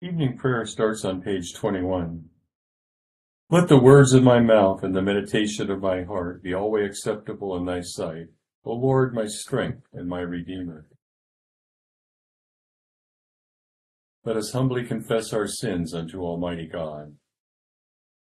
Evening 0.00 0.36
prayer 0.36 0.64
starts 0.64 1.04
on 1.04 1.22
page 1.22 1.52
21. 1.54 2.30
Let 3.50 3.66
the 3.66 3.80
words 3.80 4.12
of 4.12 4.22
my 4.22 4.38
mouth 4.38 4.84
and 4.84 4.94
the 4.94 5.02
meditation 5.02 5.72
of 5.72 5.80
my 5.80 6.04
heart 6.04 6.40
be 6.40 6.54
always 6.54 6.86
acceptable 6.86 7.56
in 7.56 7.64
thy 7.64 7.80
sight, 7.80 8.26
O 8.64 8.74
Lord, 8.74 9.12
my 9.12 9.26
strength 9.26 9.88
and 9.92 10.08
my 10.08 10.20
redeemer. 10.20 10.86
Let 14.24 14.36
us 14.36 14.52
humbly 14.52 14.84
confess 14.84 15.32
our 15.32 15.48
sins 15.48 15.92
unto 15.92 16.22
Almighty 16.22 16.68
God. 16.68 17.16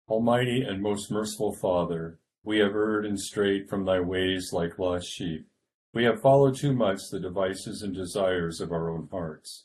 Almighty 0.09 0.63
and 0.63 0.81
most 0.81 1.11
merciful 1.11 1.57
Father, 1.61 2.21
we 2.45 2.61
have 2.61 2.71
erred 2.71 3.05
and 3.05 3.19
strayed 3.19 3.69
from 3.69 3.85
thy 3.85 3.99
ways 3.99 4.51
like 4.53 4.79
lost 4.79 5.09
sheep. 5.09 5.49
We 5.93 6.05
have 6.05 6.23
followed 6.23 6.55
too 6.55 6.73
much 6.73 7.01
the 7.11 7.19
devices 7.19 7.83
and 7.83 7.93
desires 7.93 8.61
of 8.61 8.71
our 8.71 8.91
own 8.91 9.09
hearts. 9.11 9.65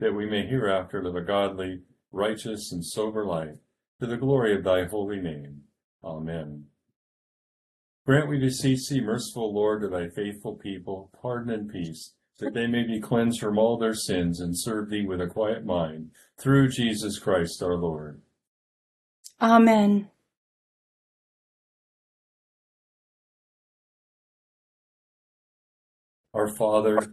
that 0.00 0.14
we 0.14 0.26
may 0.26 0.46
hereafter 0.46 1.02
live 1.02 1.16
a 1.16 1.20
godly, 1.20 1.80
righteous, 2.10 2.72
and 2.72 2.84
sober 2.84 3.24
life, 3.24 3.56
to 4.00 4.06
the 4.06 4.16
glory 4.16 4.56
of 4.56 4.64
thy 4.64 4.84
holy 4.84 5.20
name. 5.20 5.62
Amen. 6.04 6.66
Grant, 8.04 8.28
we 8.28 8.38
beseech 8.38 8.88
thee, 8.88 9.00
merciful 9.00 9.54
Lord, 9.54 9.82
to 9.82 9.88
thy 9.88 10.08
faithful 10.08 10.54
people, 10.56 11.10
pardon 11.20 11.52
and 11.52 11.70
peace, 11.70 12.14
that 12.40 12.52
they 12.52 12.66
may 12.66 12.82
be 12.82 13.00
cleansed 13.00 13.38
from 13.38 13.58
all 13.58 13.78
their 13.78 13.94
sins 13.94 14.40
and 14.40 14.58
serve 14.58 14.90
thee 14.90 15.06
with 15.06 15.20
a 15.20 15.28
quiet 15.28 15.64
mind, 15.64 16.10
through 16.36 16.68
Jesus 16.68 17.20
Christ 17.20 17.62
our 17.62 17.76
Lord. 17.76 18.20
Amen. 19.40 20.10
Our 26.34 26.48
Father, 26.56 27.12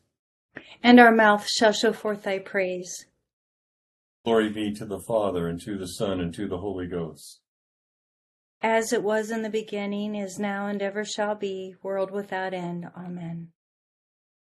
and 0.83 0.99
our 0.99 1.13
mouth 1.13 1.47
shall 1.47 1.71
show 1.71 1.93
forth 1.93 2.23
thy 2.23 2.39
praise. 2.39 3.05
Glory 4.23 4.49
be 4.49 4.73
to 4.73 4.85
the 4.85 4.99
Father, 5.07 5.47
and 5.47 5.59
to 5.61 5.77
the 5.77 5.87
Son, 5.87 6.19
and 6.19 6.33
to 6.35 6.47
the 6.47 6.59
Holy 6.59 6.87
Ghost. 6.87 7.41
As 8.61 8.93
it 8.93 9.01
was 9.01 9.31
in 9.31 9.41
the 9.41 9.49
beginning, 9.49 10.15
is 10.15 10.37
now, 10.37 10.67
and 10.67 10.81
ever 10.81 11.03
shall 11.03 11.33
be, 11.33 11.75
world 11.81 12.11
without 12.11 12.53
end. 12.53 12.85
Amen. 12.95 13.49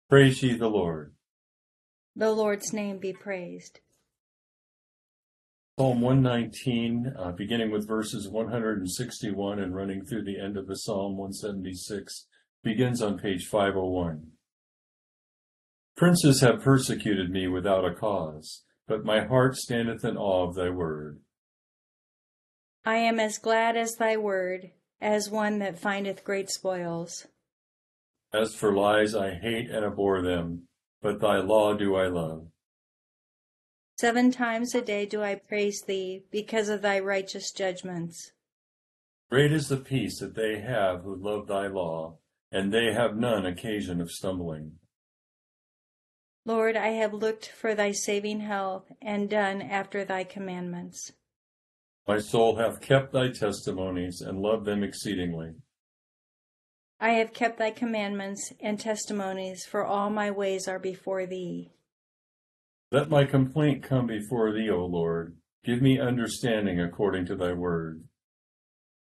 Praise 0.09 0.43
ye 0.43 0.55
the 0.55 0.69
Lord. 0.71 1.12
The 2.15 2.33
Lord's 2.33 2.73
name 2.73 2.99
be 2.99 3.12
praised. 3.12 3.81
Psalm 5.78 6.00
119, 6.00 7.12
uh, 7.19 7.33
beginning 7.33 7.71
with 7.71 7.87
verses 7.87 8.31
161 8.31 9.59
and 9.59 9.75
running 9.75 10.06
through 10.06 10.25
the 10.25 10.41
end 10.41 10.56
of 10.56 10.67
the 10.67 10.77
Psalm 10.77 11.19
176, 11.19 12.27
begins 12.65 13.03
on 13.03 13.19
page 13.19 13.44
501. 13.44 14.31
Princes 15.96 16.42
have 16.42 16.62
persecuted 16.62 17.30
me 17.30 17.48
without 17.48 17.86
a 17.86 17.94
cause, 17.94 18.64
but 18.86 19.04
my 19.04 19.24
heart 19.24 19.56
standeth 19.56 20.04
in 20.04 20.18
awe 20.18 20.46
of 20.46 20.54
thy 20.54 20.68
word. 20.68 21.20
I 22.84 22.96
am 22.96 23.18
as 23.18 23.38
glad 23.38 23.78
as 23.78 23.96
thy 23.96 24.18
word, 24.18 24.72
as 25.00 25.30
one 25.30 25.58
that 25.60 25.78
findeth 25.78 26.22
great 26.22 26.50
spoils. 26.50 27.26
As 28.30 28.54
for 28.54 28.74
lies, 28.74 29.14
I 29.14 29.34
hate 29.34 29.70
and 29.70 29.86
abhor 29.86 30.20
them, 30.20 30.68
but 31.00 31.20
thy 31.20 31.38
law 31.38 31.72
do 31.72 31.96
I 31.96 32.08
love. 32.08 32.48
Seven 33.96 34.30
times 34.30 34.74
a 34.74 34.82
day 34.82 35.06
do 35.06 35.22
I 35.22 35.36
praise 35.36 35.80
thee 35.80 36.24
because 36.30 36.68
of 36.68 36.82
thy 36.82 36.98
righteous 37.00 37.50
judgments. 37.50 38.32
Great 39.30 39.50
is 39.50 39.68
the 39.68 39.78
peace 39.78 40.20
that 40.20 40.34
they 40.34 40.60
have 40.60 41.02
who 41.02 41.16
love 41.16 41.46
thy 41.46 41.68
law, 41.68 42.18
and 42.52 42.70
they 42.70 42.92
have 42.92 43.16
none 43.16 43.46
occasion 43.46 44.02
of 44.02 44.12
stumbling. 44.12 44.72
Lord, 46.46 46.76
I 46.76 46.90
have 46.90 47.12
looked 47.12 47.50
for 47.50 47.74
thy 47.74 47.90
saving 47.90 48.38
health 48.38 48.84
and 49.02 49.28
done 49.28 49.60
after 49.60 50.04
thy 50.04 50.22
commandments. 50.22 51.10
My 52.06 52.20
soul 52.20 52.56
hath 52.56 52.80
kept 52.80 53.12
thy 53.12 53.30
testimonies 53.32 54.20
and 54.20 54.38
loved 54.38 54.64
them 54.64 54.84
exceedingly. 54.84 55.54
I 57.00 57.10
have 57.14 57.32
kept 57.32 57.58
thy 57.58 57.72
commandments 57.72 58.52
and 58.60 58.78
testimonies, 58.78 59.64
for 59.68 59.84
all 59.84 60.08
my 60.08 60.30
ways 60.30 60.68
are 60.68 60.78
before 60.78 61.26
thee. 61.26 61.72
Let 62.92 63.10
my 63.10 63.24
complaint 63.24 63.82
come 63.82 64.06
before 64.06 64.52
thee, 64.52 64.70
O 64.70 64.86
Lord. 64.86 65.36
Give 65.64 65.82
me 65.82 65.98
understanding 65.98 66.80
according 66.80 67.26
to 67.26 67.34
thy 67.34 67.54
word. 67.54 68.04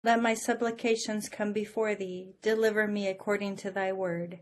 Let 0.04 0.22
my 0.22 0.34
supplications 0.34 1.28
come 1.28 1.52
before 1.52 1.96
thee. 1.96 2.36
Deliver 2.42 2.86
me 2.86 3.08
according 3.08 3.56
to 3.56 3.72
thy 3.72 3.92
word. 3.92 4.38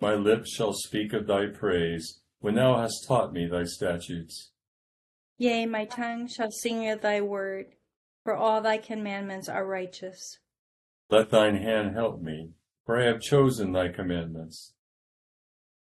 My 0.00 0.14
lips 0.14 0.54
shall 0.54 0.72
speak 0.72 1.12
of 1.12 1.26
thy 1.26 1.46
praise, 1.46 2.20
when 2.40 2.54
thou 2.54 2.76
hast 2.76 3.06
taught 3.06 3.32
me 3.32 3.46
thy 3.46 3.64
statutes. 3.64 4.52
Yea, 5.38 5.66
my 5.66 5.84
tongue 5.84 6.28
shall 6.28 6.50
sing 6.50 6.88
of 6.88 7.00
thy 7.00 7.20
word, 7.20 7.66
for 8.22 8.34
all 8.36 8.60
thy 8.60 8.78
commandments 8.78 9.48
are 9.48 9.66
righteous. 9.66 10.38
Let 11.10 11.30
thine 11.30 11.56
hand 11.56 11.94
help 11.94 12.20
me, 12.20 12.50
for 12.84 13.00
I 13.00 13.04
have 13.04 13.20
chosen 13.20 13.72
thy 13.72 13.88
commandments. 13.88 14.74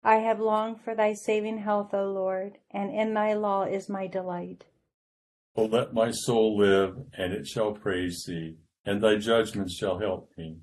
I 0.03 0.15
have 0.15 0.39
longed 0.39 0.81
for 0.81 0.95
thy 0.95 1.13
saving 1.13 1.59
health, 1.59 1.93
O 1.93 2.05
Lord, 2.11 2.57
and 2.71 2.89
in 2.89 3.13
thy 3.13 3.33
law 3.33 3.63
is 3.63 3.89
my 3.89 4.07
delight. 4.07 4.65
O 5.55 5.65
let 5.65 5.93
my 5.93 6.11
soul 6.11 6.57
live, 6.57 6.95
and 7.13 7.33
it 7.33 7.45
shall 7.45 7.73
praise 7.73 8.23
thee, 8.25 8.55
and 8.85 9.01
thy 9.01 9.17
judgments 9.17 9.75
shall 9.75 9.99
help 9.99 10.31
me. 10.37 10.57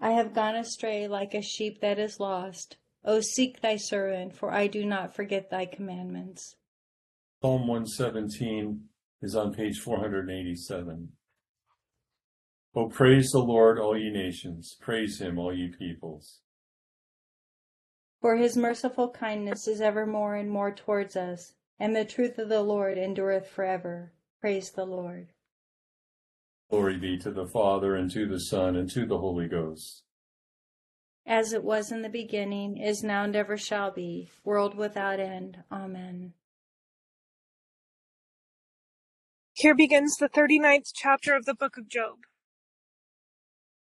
I 0.00 0.10
have 0.12 0.34
gone 0.34 0.54
astray 0.54 1.08
like 1.08 1.34
a 1.34 1.42
sheep 1.42 1.80
that 1.80 1.98
is 1.98 2.20
lost. 2.20 2.76
O 3.04 3.20
seek 3.20 3.60
thy 3.60 3.76
servant, 3.76 4.34
for 4.34 4.52
I 4.52 4.66
do 4.66 4.84
not 4.84 5.14
forget 5.14 5.48
thy 5.48 5.66
commandments. 5.66 6.56
Psalm 7.40 7.68
117 7.68 8.88
is 9.22 9.36
on 9.36 9.54
page 9.54 9.78
487. 9.78 11.12
O 12.74 12.88
praise 12.88 13.30
the 13.30 13.38
Lord, 13.38 13.78
all 13.78 13.96
ye 13.96 14.10
nations. 14.10 14.76
Praise 14.80 15.20
him, 15.20 15.38
all 15.38 15.54
ye 15.54 15.68
peoples. 15.68 16.40
For 18.20 18.36
his 18.36 18.56
merciful 18.56 19.10
kindness 19.10 19.68
is 19.68 19.80
ever 19.80 20.04
more 20.04 20.34
and 20.34 20.50
more 20.50 20.72
towards 20.72 21.16
us, 21.16 21.54
and 21.78 21.94
the 21.94 22.04
truth 22.04 22.38
of 22.38 22.48
the 22.48 22.62
Lord 22.62 22.98
endureth 22.98 23.46
forever. 23.46 24.12
Praise 24.40 24.70
the 24.72 24.84
Lord. 24.84 25.28
Glory 26.68 26.96
be 26.96 27.16
to 27.18 27.30
the 27.30 27.46
Father, 27.46 27.94
and 27.94 28.10
to 28.10 28.26
the 28.26 28.40
Son, 28.40 28.74
and 28.74 28.90
to 28.90 29.06
the 29.06 29.18
Holy 29.18 29.46
Ghost. 29.46 30.02
As 31.24 31.52
it 31.52 31.62
was 31.62 31.92
in 31.92 32.02
the 32.02 32.08
beginning, 32.08 32.76
is 32.76 33.04
now, 33.04 33.24
and 33.24 33.36
ever 33.36 33.56
shall 33.56 33.92
be, 33.92 34.30
world 34.44 34.76
without 34.76 35.20
end. 35.20 35.58
Amen. 35.70 36.32
Here 39.52 39.74
begins 39.74 40.16
the 40.16 40.28
thirty-ninth 40.28 40.90
chapter 40.92 41.34
of 41.34 41.44
the 41.44 41.54
book 41.54 41.76
of 41.76 41.88
Job. 41.88 42.16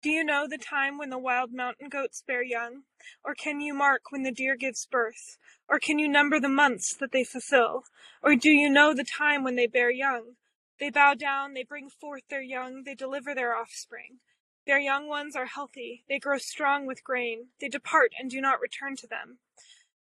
Do 0.02 0.10
you 0.10 0.24
know 0.24 0.46
the 0.50 0.58
time 0.58 0.98
when 0.98 1.10
the 1.10 1.18
wild 1.18 1.54
mountain 1.54 1.88
goats 1.88 2.22
bear 2.28 2.44
young? 2.44 2.82
Or 3.24 3.34
can 3.34 3.62
you 3.62 3.74
mark 3.74 4.12
when 4.12 4.24
the 4.24 4.34
deer 4.34 4.58
gives 4.58 4.86
birth? 4.86 5.38
Or 5.70 5.80
can 5.80 6.00
you 6.00 6.10
number 6.10 6.42
the 6.42 6.50
months 6.50 6.94
that 7.00 7.14
they 7.14 7.24
fulfill? 7.24 7.84
Or 8.22 8.36
do 8.36 8.50
you 8.50 8.70
know 8.70 8.94
the 8.94 9.06
time 9.06 9.46
when 9.46 9.56
they 9.56 9.68
bear 9.68 9.90
young? 9.90 10.36
They 10.80 10.90
bow 10.90 11.14
down, 11.14 11.54
they 11.54 11.64
bring 11.64 11.90
forth 11.90 12.24
their 12.30 12.42
young, 12.42 12.84
they 12.84 12.96
deliver 12.96 13.34
their 13.34 13.56
offspring. 13.56 14.20
Their 14.66 14.80
young 14.80 15.08
ones 15.08 15.36
are 15.36 15.46
healthy, 15.46 16.04
they 16.08 16.20
grow 16.20 16.38
strong 16.38 16.86
with 16.86 17.04
grain, 17.04 17.50
they 17.60 17.70
depart 17.70 18.14
and 18.18 18.30
do 18.30 18.42
not 18.42 18.62
return 18.62 18.96
to 18.98 19.08
them. 19.08 19.40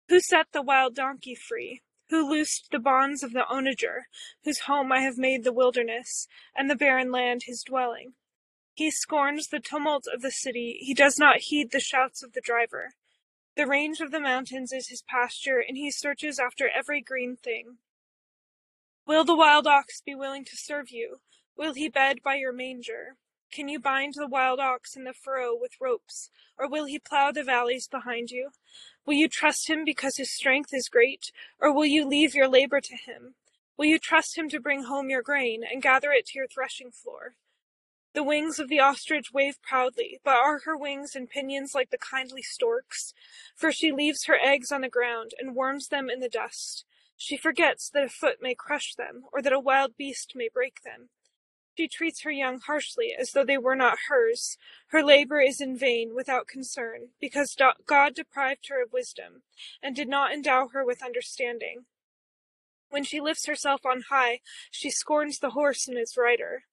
Who 0.09 0.19
set 0.19 0.47
the 0.51 0.61
wild 0.61 0.95
donkey 0.95 1.35
free? 1.35 1.81
who 2.13 2.29
loosed 2.29 2.69
the 2.71 2.77
bonds 2.77 3.23
of 3.23 3.33
the 3.33 3.47
onager, 3.49 4.07
whose 4.43 4.59
home 4.59 4.91
I 4.91 4.99
have 5.01 5.17
made 5.17 5.43
the 5.43 5.51
wilderness, 5.51 6.27
and 6.55 6.69
the 6.69 6.75
barren 6.75 7.11
land 7.11 7.43
his 7.43 7.63
dwelling. 7.63 8.13
He 8.75 8.91
scorns 8.91 9.47
the 9.47 9.59
tumult 9.59 10.05
of 10.13 10.21
the 10.21 10.29
city, 10.29 10.77
he 10.79 10.93
does 10.93 11.17
not 11.17 11.37
heed 11.37 11.71
the 11.71 11.79
shouts 11.79 12.21
of 12.21 12.33
the 12.33 12.41
driver. 12.41 12.93
The 13.55 13.65
range 13.65 13.99
of 13.99 14.11
the 14.11 14.19
mountains 14.19 14.71
is 14.71 14.89
his 14.89 15.01
pasture, 15.01 15.57
and 15.59 15.75
he 15.75 15.89
searches 15.89 16.37
after 16.37 16.69
every 16.69 17.01
green 17.01 17.37
thing. 17.37 17.77
Will 19.05 19.25
the 19.25 19.35
wild 19.35 19.67
ox 19.67 20.01
be 20.01 20.15
willing 20.15 20.45
to 20.45 20.55
serve 20.55 20.89
you? 20.89 21.19
Will 21.57 21.73
he 21.73 21.89
bed 21.89 22.19
by 22.23 22.35
your 22.35 22.53
manger? 22.53 23.17
Can 23.51 23.67
you 23.67 23.77
bind 23.77 24.13
the 24.15 24.27
wild 24.27 24.61
ox 24.61 24.95
in 24.95 25.03
the 25.03 25.13
furrow 25.13 25.53
with 25.53 25.79
ropes, 25.79 26.29
or 26.57 26.69
will 26.69 26.85
he 26.85 26.99
plow 26.99 27.31
the 27.31 27.43
valleys 27.43 27.87
behind 27.87 28.31
you? 28.31 28.51
Will 29.05 29.15
you 29.15 29.27
trust 29.27 29.69
him 29.69 29.83
because 29.83 30.15
his 30.15 30.31
strength 30.31 30.73
is 30.73 30.87
great, 30.87 31.31
or 31.59 31.71
will 31.73 31.85
you 31.85 32.05
leave 32.05 32.33
your 32.33 32.47
labor 32.47 32.79
to 32.79 32.95
him? 32.95 33.35
Will 33.75 33.85
you 33.85 33.99
trust 33.99 34.37
him 34.37 34.47
to 34.49 34.59
bring 34.61 34.83
home 34.83 35.09
your 35.09 35.21
grain 35.21 35.63
and 35.69 35.81
gather 35.81 36.11
it 36.11 36.27
to 36.27 36.39
your 36.39 36.47
threshing 36.47 36.89
floor? 36.89 37.35
The 38.13 38.23
wings 38.23 38.57
of 38.57 38.69
the 38.69 38.79
ostrich 38.79 39.33
wave 39.33 39.61
proudly, 39.61 40.19
but 40.23 40.35
are 40.35 40.59
her 40.59 40.77
wings 40.77 41.13
and 41.13 41.29
pinions 41.29 41.75
like 41.75 41.89
the 41.89 41.97
kindly 41.97 42.41
stork's? 42.41 43.13
For 43.53 43.71
she 43.71 43.91
leaves 43.91 44.25
her 44.25 44.37
eggs 44.41 44.71
on 44.71 44.81
the 44.81 44.89
ground 44.89 45.31
and 45.37 45.55
warms 45.55 45.89
them 45.89 46.09
in 46.09 46.21
the 46.21 46.29
dust. 46.29 46.85
She 47.25 47.37
forgets 47.37 47.89
that 47.91 48.03
a 48.03 48.09
foot 48.09 48.41
may 48.41 48.53
crush 48.53 48.95
them, 48.95 49.23
or 49.31 49.41
that 49.41 49.53
a 49.53 49.59
wild 49.59 49.95
beast 49.95 50.33
may 50.35 50.49
break 50.53 50.81
them. 50.83 51.07
She 51.77 51.87
treats 51.87 52.23
her 52.23 52.31
young 52.31 52.59
harshly, 52.59 53.15
as 53.17 53.31
though 53.31 53.45
they 53.45 53.57
were 53.57 53.77
not 53.77 53.97
hers. 54.09 54.57
Her 54.87 55.01
labor 55.01 55.39
is 55.39 55.61
in 55.61 55.77
vain, 55.77 56.13
without 56.13 56.49
concern, 56.49 57.11
because 57.21 57.55
God 57.85 58.13
deprived 58.13 58.67
her 58.67 58.83
of 58.83 58.91
wisdom, 58.91 59.43
and 59.81 59.95
did 59.95 60.09
not 60.09 60.33
endow 60.33 60.67
her 60.73 60.85
with 60.85 61.01
understanding. 61.01 61.85
When 62.89 63.05
she 63.05 63.21
lifts 63.21 63.45
herself 63.45 63.85
on 63.85 64.03
high, 64.09 64.41
she 64.69 64.89
scorns 64.89 65.39
the 65.39 65.51
horse 65.51 65.87
and 65.87 65.97
its 65.97 66.17
rider. 66.17 66.65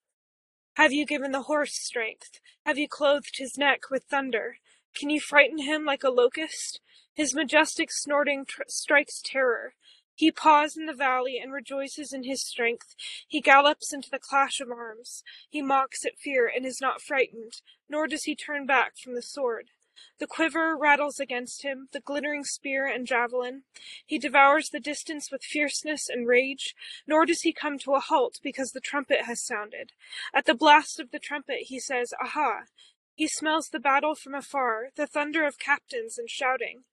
Have 0.74 0.92
you 0.92 1.06
given 1.06 1.30
the 1.30 1.42
horse 1.42 1.74
strength? 1.74 2.40
Have 2.66 2.76
you 2.76 2.88
clothed 2.88 3.36
his 3.38 3.56
neck 3.56 3.82
with 3.88 4.02
thunder? 4.02 4.56
Can 4.96 5.10
you 5.10 5.20
frighten 5.20 5.58
him 5.58 5.84
like 5.84 6.02
a 6.02 6.10
locust? 6.10 6.80
His 7.14 7.36
majestic 7.36 7.92
snorting 7.92 8.46
tr- 8.46 8.62
strikes 8.66 9.22
terror. 9.24 9.74
He 10.20 10.30
paws 10.30 10.76
in 10.76 10.84
the 10.84 10.92
valley 10.92 11.38
and 11.38 11.50
rejoices 11.50 12.12
in 12.12 12.24
his 12.24 12.42
strength. 12.42 12.94
He 13.26 13.40
gallops 13.40 13.90
into 13.90 14.10
the 14.10 14.18
clash 14.18 14.60
of 14.60 14.70
arms. 14.70 15.24
He 15.48 15.62
mocks 15.62 16.04
at 16.04 16.18
fear 16.18 16.46
and 16.46 16.66
is 16.66 16.78
not 16.78 17.00
frightened, 17.00 17.62
nor 17.88 18.06
does 18.06 18.24
he 18.24 18.36
turn 18.36 18.66
back 18.66 18.98
from 18.98 19.14
the 19.14 19.22
sword. 19.22 19.70
The 20.18 20.26
quiver 20.26 20.76
rattles 20.76 21.20
against 21.20 21.62
him, 21.62 21.88
the 21.92 22.00
glittering 22.00 22.44
spear 22.44 22.86
and 22.86 23.06
javelin. 23.06 23.62
He 24.04 24.18
devours 24.18 24.68
the 24.68 24.78
distance 24.78 25.32
with 25.32 25.42
fierceness 25.42 26.10
and 26.10 26.28
rage, 26.28 26.74
nor 27.06 27.24
does 27.24 27.40
he 27.40 27.54
come 27.54 27.78
to 27.78 27.94
a 27.94 28.00
halt 28.00 28.40
because 28.42 28.72
the 28.72 28.80
trumpet 28.80 29.22
has 29.22 29.40
sounded. 29.40 29.92
At 30.34 30.44
the 30.44 30.54
blast 30.54 31.00
of 31.00 31.12
the 31.12 31.18
trumpet 31.18 31.60
he 31.68 31.80
says, 31.80 32.12
Aha! 32.22 32.64
He 33.14 33.26
smells 33.26 33.70
the 33.70 33.80
battle 33.80 34.14
from 34.14 34.34
afar, 34.34 34.90
the 34.96 35.06
thunder 35.06 35.46
of 35.46 35.58
captains 35.58 36.18
and 36.18 36.28
shouting. 36.28 36.84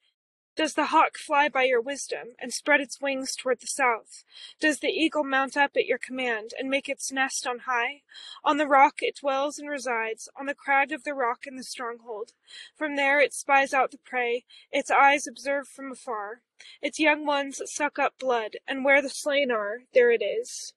Does 0.57 0.73
the 0.73 0.87
hawk 0.87 1.19
fly 1.19 1.49
by 1.49 1.65
your 1.65 1.79
wisdom, 1.79 2.29
and 2.39 2.51
spread 2.51 2.81
its 2.81 2.99
wings 2.99 3.35
toward 3.35 3.59
the 3.59 3.67
south? 3.67 4.23
Does 4.59 4.79
the 4.79 4.87
eagle 4.87 5.23
mount 5.23 5.55
up 5.55 5.77
at 5.77 5.85
your 5.85 5.99
command, 5.99 6.49
and 6.57 6.67
make 6.67 6.89
its 6.89 7.11
nest 7.11 7.45
on 7.45 7.59
high? 7.59 8.01
On 8.43 8.57
the 8.57 8.65
rock 8.65 8.95
it 9.01 9.17
dwells 9.21 9.59
and 9.59 9.69
resides, 9.69 10.27
on 10.35 10.47
the 10.47 10.55
crag 10.55 10.91
of 10.91 11.03
the 11.03 11.13
rock 11.13 11.45
in 11.45 11.57
the 11.57 11.63
stronghold. 11.63 12.31
From 12.75 12.95
there 12.95 13.19
it 13.19 13.35
spies 13.35 13.71
out 13.71 13.91
the 13.91 13.99
prey, 13.99 14.45
its 14.71 14.89
eyes 14.89 15.27
observe 15.27 15.67
from 15.67 15.91
afar. 15.91 16.41
Its 16.81 16.99
young 16.99 17.23
ones 17.23 17.61
suck 17.65 17.99
up 17.99 18.17
blood, 18.17 18.57
and 18.67 18.83
where 18.83 19.03
the 19.03 19.09
slain 19.09 19.51
are, 19.51 19.83
there 19.93 20.09
it 20.09 20.23
is. 20.23 20.73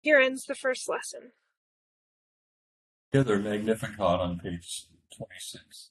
Here 0.00 0.20
ends 0.20 0.44
the 0.44 0.54
first 0.54 0.88
lesson. 0.88 1.32
Together, 3.10 3.40
Magnificat 3.40 3.98
on 3.98 4.38
page 4.38 4.86
26 5.16 5.90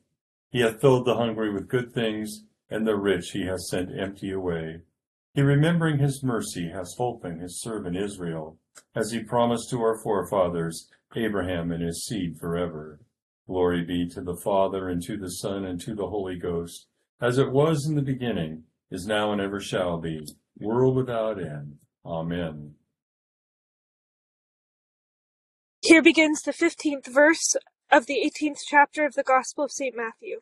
He 0.51 0.59
hath 0.59 0.81
filled 0.81 1.05
the 1.05 1.15
hungry 1.15 1.51
with 1.51 1.69
good 1.69 1.93
things, 1.93 2.43
and 2.69 2.85
the 2.85 2.97
rich 2.97 3.31
he 3.31 3.45
hath 3.45 3.61
sent 3.61 3.97
empty 3.97 4.31
away. 4.31 4.81
He, 5.33 5.41
remembering 5.41 5.99
his 5.99 6.23
mercy, 6.23 6.69
has 6.69 6.95
holpen 6.97 7.39
his 7.41 7.61
servant 7.61 7.95
Israel, 7.95 8.57
as 8.93 9.11
he 9.11 9.23
promised 9.23 9.69
to 9.69 9.81
our 9.81 9.97
forefathers, 9.97 10.89
Abraham 11.15 11.71
and 11.71 11.81
his 11.81 12.05
seed 12.05 12.37
forever. 12.37 12.99
Glory 13.47 13.83
be 13.83 14.07
to 14.09 14.21
the 14.21 14.35
Father, 14.35 14.89
and 14.89 15.01
to 15.03 15.17
the 15.17 15.29
Son, 15.29 15.65
and 15.65 15.79
to 15.81 15.95
the 15.95 16.07
Holy 16.07 16.37
Ghost, 16.37 16.87
as 17.21 17.37
it 17.37 17.51
was 17.51 17.85
in 17.85 17.95
the 17.95 18.01
beginning, 18.01 18.63
is 18.89 19.05
now, 19.05 19.31
and 19.31 19.39
ever 19.39 19.59
shall 19.59 19.99
be, 19.99 20.25
world 20.59 20.95
without 20.95 21.39
end. 21.39 21.77
Amen. 22.05 22.75
Here 25.81 26.01
begins 26.01 26.41
the 26.41 26.53
fifteenth 26.53 27.07
verse 27.07 27.55
of 27.89 28.05
the 28.05 28.19
eighteenth 28.19 28.59
chapter 28.67 29.05
of 29.05 29.13
the 29.13 29.23
Gospel 29.23 29.63
of 29.63 29.71
St. 29.71 29.95
Matthew. 29.95 30.41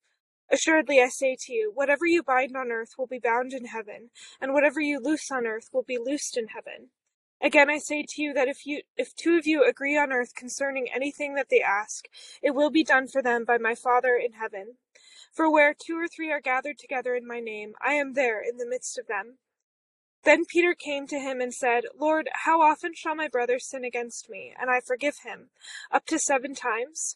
Assuredly 0.51 1.01
I 1.01 1.07
say 1.07 1.37
to 1.39 1.53
you, 1.53 1.71
whatever 1.73 2.05
you 2.05 2.23
bind 2.23 2.57
on 2.57 2.71
earth 2.71 2.95
will 2.97 3.07
be 3.07 3.19
bound 3.19 3.53
in 3.53 3.65
heaven, 3.65 4.09
and 4.41 4.53
whatever 4.53 4.81
you 4.81 4.99
loose 4.99 5.31
on 5.31 5.47
earth 5.47 5.69
will 5.71 5.83
be 5.83 5.97
loosed 5.97 6.37
in 6.37 6.47
heaven. 6.49 6.89
Again 7.41 7.69
I 7.69 7.77
say 7.79 8.05
to 8.07 8.21
you 8.21 8.33
that 8.33 8.47
if 8.47 8.65
you 8.65 8.81
if 8.97 9.15
two 9.15 9.37
of 9.37 9.47
you 9.47 9.63
agree 9.63 9.97
on 9.97 10.11
earth 10.11 10.35
concerning 10.35 10.89
anything 10.93 11.35
that 11.35 11.49
they 11.49 11.61
ask, 11.61 12.05
it 12.43 12.51
will 12.53 12.69
be 12.69 12.83
done 12.83 13.07
for 13.07 13.21
them 13.21 13.45
by 13.45 13.57
my 13.57 13.75
Father 13.75 14.15
in 14.15 14.33
heaven. 14.33 14.75
For 15.33 15.49
where 15.49 15.73
two 15.73 15.97
or 15.97 16.07
three 16.07 16.31
are 16.31 16.41
gathered 16.41 16.77
together 16.77 17.15
in 17.15 17.25
my 17.25 17.39
name, 17.39 17.73
I 17.81 17.93
am 17.93 18.13
there 18.13 18.41
in 18.41 18.57
the 18.57 18.67
midst 18.67 18.99
of 18.99 19.07
them. 19.07 19.37
Then 20.23 20.45
Peter 20.45 20.75
came 20.75 21.07
to 21.07 21.19
him 21.19 21.41
and 21.41 21.53
said, 21.53 21.85
Lord, 21.97 22.29
how 22.45 22.61
often 22.61 22.93
shall 22.93 23.15
my 23.15 23.27
brother 23.27 23.57
sin 23.57 23.83
against 23.83 24.29
me, 24.29 24.53
and 24.59 24.69
I 24.69 24.81
forgive 24.81 25.19
him? 25.23 25.49
Up 25.91 26.05
to 26.07 26.19
seven 26.19 26.53
times? 26.53 27.15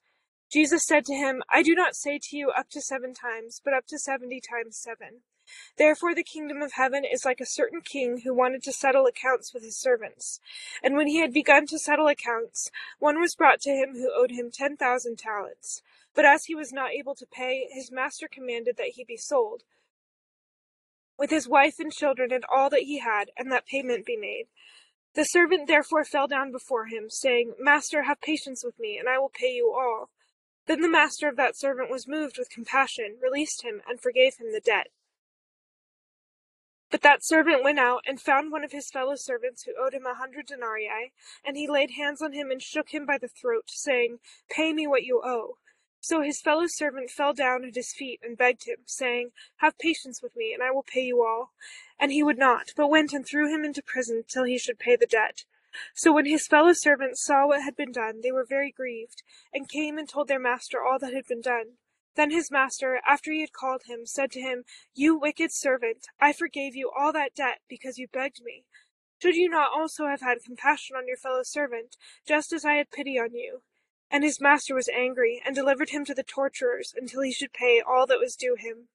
Jesus 0.52 0.86
said 0.86 1.06
to 1.06 1.14
him, 1.14 1.42
I 1.50 1.64
do 1.64 1.76
not 1.76 1.96
say 1.96 2.20
to 2.22 2.38
you 2.38 2.52
up 2.52 2.70
to 2.72 2.82
seven 2.82 3.14
times, 3.14 3.62
but 3.64 3.74
up 3.74 3.88
to 3.88 4.00
seventy 4.00 4.40
times 4.40 4.78
seven. 4.78 5.22
Therefore 5.78 6.16
the 6.16 6.24
kingdom 6.24 6.62
of 6.62 6.74
heaven 6.74 7.04
is 7.06 7.26
like 7.26 7.40
a 7.40 7.46
certain 7.46 7.82
king 7.82 8.22
who 8.24 8.34
wanted 8.34 8.64
to 8.64 8.74
settle 8.74 9.06
accounts 9.06 9.54
with 9.54 9.64
his 9.64 9.78
servants. 9.78 10.40
And 10.82 10.96
when 10.96 11.08
he 11.08 11.20
had 11.20 11.34
begun 11.34 11.68
to 11.68 11.80
settle 11.80 12.08
accounts, 12.08 12.72
one 13.00 13.20
was 13.20 13.36
brought 13.36 13.62
to 13.62 13.72
him 13.72 13.94
who 13.94 14.12
owed 14.16 14.32
him 14.32 14.50
ten 14.52 14.76
thousand 14.78 15.18
talents. 15.18 15.82
But 16.16 16.26
as 16.26 16.46
he 16.46 16.56
was 16.56 16.72
not 16.72 16.92
able 16.92 17.14
to 17.16 17.26
pay, 17.26 17.68
his 17.72 17.92
master 17.92 18.28
commanded 18.32 18.78
that 18.78 18.94
he 18.96 19.04
be 19.04 19.18
sold, 19.18 19.64
with 21.18 21.30
his 21.30 21.48
wife 21.48 21.76
and 21.80 21.92
children 21.92 22.32
and 22.32 22.46
all 22.52 22.70
that 22.70 22.84
he 22.84 23.00
had, 23.00 23.30
and 23.38 23.52
that 23.52 23.68
payment 23.68 24.06
be 24.06 24.18
made. 24.18 24.46
The 25.14 25.26
servant 25.26 25.68
therefore 25.68 26.04
fell 26.04 26.28
down 26.28 26.52
before 26.52 26.88
him, 26.88 27.10
saying, 27.10 27.54
Master, 27.60 28.04
have 28.04 28.22
patience 28.22 28.64
with 28.64 28.80
me, 28.80 28.98
and 28.98 29.08
I 29.08 29.18
will 29.18 29.32
pay 29.34 29.52
you 29.52 29.74
all. 29.74 30.10
Then 30.68 30.82
the 30.82 30.90
master 30.90 31.28
of 31.28 31.36
that 31.38 31.56
servant 31.56 31.92
was 31.92 32.08
moved 32.08 32.38
with 32.38 32.50
compassion, 32.50 33.18
released 33.22 33.62
him, 33.64 33.82
and 33.88 34.00
forgave 34.00 34.38
him 34.38 34.52
the 34.52 34.60
debt. 34.60 34.88
But 36.90 37.02
that 37.02 37.24
servant 37.24 37.64
went 37.64 37.80
out 37.80 38.04
and 38.08 38.22
found 38.22 38.52
one 38.52 38.64
of 38.64 38.72
his 38.72 38.90
fellow 38.90 39.16
servants 39.16 39.64
who 39.64 39.74
owed 39.78 39.94
him 39.94 40.06
a 40.06 40.14
hundred 40.14 40.46
denarii, 40.48 41.12
and 41.44 41.58
he 41.58 41.68
laid 41.68 41.92
hands 41.92 42.22
on 42.22 42.34
him 42.34 42.52
and 42.52 42.62
shook 42.62 42.90
him 42.90 43.06
by 43.06 43.18
the 43.18 43.28
throat, 43.28 43.66
saying, 43.68 44.20
Pay 44.50 44.74
me 44.74 44.88
what 44.88 45.04
you 45.04 45.22
owe. 45.24 45.58
So 46.00 46.22
his 46.22 46.40
fellow 46.40 46.68
servant 46.68 47.10
fell 47.10 47.34
down 47.34 47.66
at 47.66 47.76
his 47.76 47.92
feet 47.92 48.20
and 48.24 48.38
begged 48.38 48.66
him, 48.66 48.78
saying, 48.86 49.32
Have 49.58 49.78
patience 49.78 50.22
with 50.22 50.36
me, 50.36 50.54
and 50.54 50.64
I 50.64 50.72
will 50.72 50.84
pay 50.84 51.04
you 51.04 51.24
all. 51.24 51.52
And 52.00 52.12
he 52.12 52.24
would 52.24 52.38
not, 52.38 52.74
but 52.76 52.90
went 52.90 53.12
and 53.12 53.26
threw 53.26 53.54
him 53.54 53.66
into 53.66 53.82
prison 53.82 54.24
till 54.28 54.44
he 54.44 54.58
should 54.58 54.80
pay 54.80 54.96
the 54.96 55.08
debt. 55.08 55.46
So 55.94 56.12
when 56.14 56.26
his 56.26 56.48
fellow 56.48 56.74
servants 56.74 57.24
saw 57.24 57.48
what 57.48 57.62
had 57.64 57.76
been 57.76 57.92
done, 57.92 58.22
they 58.22 58.32
were 58.32 58.46
very 58.46 58.72
grieved, 58.72 59.24
and 59.54 59.70
came 59.70 59.98
and 59.98 60.08
told 60.08 60.28
their 60.28 60.40
master 60.40 60.84
all 60.84 61.00
that 61.00 61.14
had 61.14 61.28
been 61.28 61.42
done. 61.42 61.78
Then 62.16 62.32
his 62.32 62.50
master, 62.50 63.02
after 63.06 63.32
he 63.32 63.42
had 63.42 63.52
called 63.52 63.84
him, 63.88 64.06
said 64.06 64.32
to 64.32 64.42
him, 64.42 64.64
You 64.94 65.18
wicked 65.18 65.52
servant, 65.52 66.08
I 66.20 66.32
forgave 66.32 66.76
you 66.76 66.90
all 66.90 67.12
that 67.12 67.36
debt 67.36 67.60
because 67.68 67.98
you 67.98 68.08
begged 68.08 68.42
me. 68.44 68.64
Should 69.22 69.36
you 69.36 69.50
not 69.50 69.72
also 69.74 70.08
have 70.08 70.22
had 70.22 70.44
compassion 70.44 70.96
on 70.96 71.08
your 71.08 71.18
fellow 71.18 71.44
servant, 71.44 71.98
just 72.26 72.54
as 72.54 72.64
I 72.64 72.76
had 72.76 72.92
pity 72.92 73.20
on 73.20 73.34
you? 73.34 73.64
And 74.10 74.24
his 74.24 74.40
master 74.40 74.76
was 74.76 74.88
angry, 74.90 75.42
and 75.46 75.56
delivered 75.56 75.90
him 75.90 76.06
to 76.06 76.14
the 76.14 76.24
torturers 76.24 76.94
until 76.96 77.22
he 77.22 77.32
should 77.32 77.52
pay 77.52 77.82
all 77.82 78.06
that 78.08 78.20
was 78.20 78.36
due 78.36 78.56
him. 78.56 78.88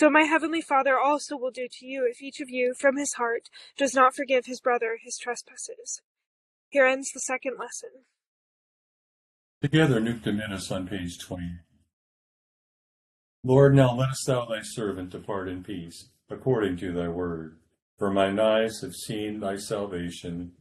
So 0.00 0.08
my 0.08 0.22
heavenly 0.22 0.62
Father 0.62 0.98
also 0.98 1.36
will 1.36 1.50
do 1.50 1.68
to 1.70 1.84
you 1.84 2.08
if 2.10 2.22
each 2.22 2.40
of 2.40 2.48
you, 2.48 2.72
from 2.72 2.96
his 2.96 3.12
heart, 3.12 3.50
does 3.76 3.92
not 3.92 4.14
forgive 4.14 4.46
his 4.46 4.58
brother 4.58 4.96
his 4.98 5.18
trespasses. 5.18 6.00
Here 6.70 6.86
ends 6.86 7.12
the 7.12 7.20
second 7.20 7.58
lesson. 7.58 7.90
Together, 9.60 10.00
Dimittis 10.00 10.74
on 10.74 10.88
page 10.88 11.18
20. 11.18 11.58
Lord, 13.44 13.74
now 13.74 13.94
lettest 13.94 14.26
thou 14.26 14.46
thy 14.46 14.62
servant 14.62 15.10
depart 15.10 15.50
in 15.50 15.62
peace, 15.62 16.08
according 16.30 16.78
to 16.78 16.94
thy 16.94 17.08
word. 17.08 17.58
For 17.98 18.10
mine 18.10 18.40
eyes 18.40 18.80
have 18.80 18.94
seen 18.94 19.40
thy 19.40 19.56
salvation, 19.56 20.52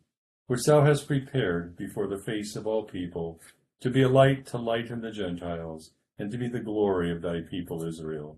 which 0.47 0.65
thou 0.65 0.83
hast 0.83 1.07
prepared 1.07 1.77
before 1.77 2.07
the 2.07 2.21
face 2.25 2.57
of 2.57 2.67
all 2.67 2.83
people, 2.83 3.39
to 3.79 3.89
be 3.89 4.01
a 4.01 4.09
light 4.09 4.45
to 4.47 4.57
lighten 4.57 4.99
the 4.99 5.11
Gentiles, 5.11 5.91
and 6.17 6.29
to 6.29 6.37
be 6.37 6.49
the 6.49 6.59
glory 6.59 7.09
of 7.09 7.21
thy 7.21 7.39
people 7.49 7.85
Israel. 7.85 8.37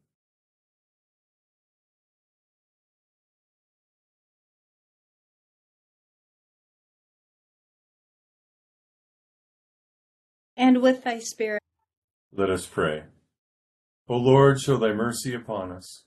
And 10.61 10.83
with 10.83 11.03
thy 11.03 11.17
spirit. 11.17 11.63
Let 12.31 12.51
us 12.51 12.67
pray. 12.67 13.05
O 14.07 14.15
Lord, 14.15 14.61
show 14.61 14.77
thy 14.77 14.93
mercy 14.93 15.33
upon 15.33 15.71
us. 15.71 16.03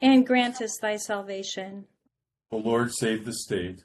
And 0.00 0.24
grant 0.24 0.62
us 0.62 0.78
thy 0.80 0.98
salvation. 0.98 1.86
O 2.52 2.58
Lord, 2.58 2.92
save 2.92 3.24
the 3.24 3.32
state. 3.32 3.80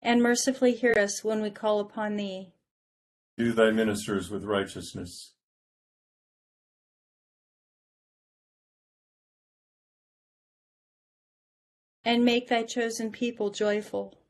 And 0.00 0.22
mercifully 0.22 0.72
hear 0.72 0.94
us 0.98 1.22
when 1.22 1.42
we 1.42 1.50
call 1.50 1.78
upon 1.78 2.16
thee. 2.16 2.54
Do 3.36 3.52
thy 3.52 3.70
ministers 3.70 4.30
with 4.30 4.44
righteousness. 4.44 5.34
And 12.02 12.24
make 12.24 12.48
thy 12.48 12.62
chosen 12.62 13.12
people 13.12 13.50
joyful. 13.50 14.21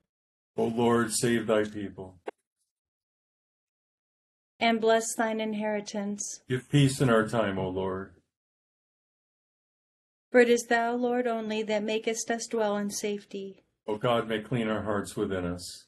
O 0.57 0.65
Lord, 0.65 1.13
save 1.13 1.47
thy 1.47 1.65
people. 1.65 2.17
And 4.61 4.81
bless 4.81 5.15
thine 5.15 5.41
inheritance. 5.41 6.41
Give 6.49 6.69
peace 6.69 7.01
in 7.01 7.09
our 7.09 7.27
time, 7.27 7.59
O 7.59 7.69
Lord. 7.69 8.15
For 10.31 10.41
it 10.41 10.49
is 10.49 10.65
thou, 10.65 10.95
Lord, 10.95 11.27
only 11.27 11.63
that 11.65 11.83
makest 11.83 12.31
us 12.31 12.47
dwell 12.47 12.77
in 12.77 12.91
safety. 12.91 13.65
O 13.87 13.97
God, 13.97 14.29
may 14.29 14.41
clean 14.41 14.69
our 14.69 14.83
hearts 14.83 15.17
within 15.17 15.45
us. 15.45 15.87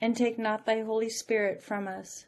And 0.00 0.16
take 0.16 0.38
not 0.38 0.66
thy 0.66 0.82
Holy 0.82 1.08
Spirit 1.08 1.62
from 1.62 1.86
us. 1.86 2.26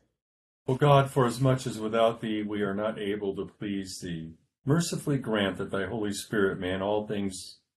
O 0.67 0.75
God, 0.75 1.11
forasmuch 1.11 1.67
as 1.67 1.79
without 1.79 2.21
thee 2.21 2.43
we 2.43 2.63
are 2.63 2.75
not 2.75 2.99
able 2.99 3.35
to 3.37 3.47
please 3.47 3.99
thee, 4.03 4.35
mercifully 4.65 5.19
grant 5.19 5.57
that 5.59 5.71
thy 5.71 5.87
Holy 5.87 6.13
Spirit 6.13 6.61
may 6.61 6.73
in 6.73 6.83
all 6.83 7.07
things 7.07 7.60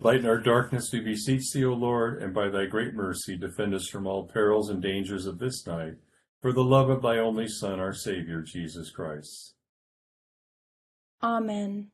Lighten 0.00 0.26
our 0.26 0.38
darkness, 0.38 0.90
we 0.92 1.00
beseech 1.00 1.50
thee, 1.52 1.64
O 1.64 1.72
Lord, 1.72 2.22
and 2.22 2.32
by 2.32 2.48
thy 2.48 2.66
great 2.66 2.94
mercy 2.94 3.36
defend 3.36 3.74
us 3.74 3.88
from 3.88 4.06
all 4.06 4.28
perils 4.28 4.70
and 4.70 4.80
dangers 4.80 5.26
of 5.26 5.40
this 5.40 5.66
night, 5.66 5.94
for 6.40 6.52
the 6.52 6.62
love 6.62 6.88
of 6.88 7.02
thy 7.02 7.18
only 7.18 7.48
Son, 7.48 7.80
our 7.80 7.92
Savior, 7.92 8.40
Jesus 8.40 8.90
Christ. 8.90 9.54
Amen. 11.20 11.88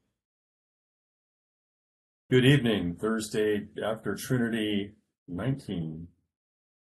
Good 2.30 2.44
evening, 2.44 2.96
Thursday 3.00 3.68
after 3.82 4.14
Trinity 4.14 4.92
19. 5.26 6.08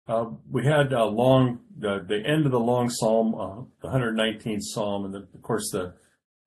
Uh, 0.09 0.25
we 0.51 0.65
had 0.65 0.91
a 0.95 1.05
long, 1.05 1.61
the, 1.77 2.03
the 2.07 2.23
end 2.27 2.47
of 2.47 2.53
the 2.53 2.59
long 2.59 2.89
psalm, 2.89 3.35
uh, 3.35 3.63
the 3.83 3.95
119th 3.95 4.63
psalm, 4.63 5.05
and 5.05 5.13
the, 5.13 5.29
of 5.35 5.43
course 5.43 5.71
the, 5.71 5.93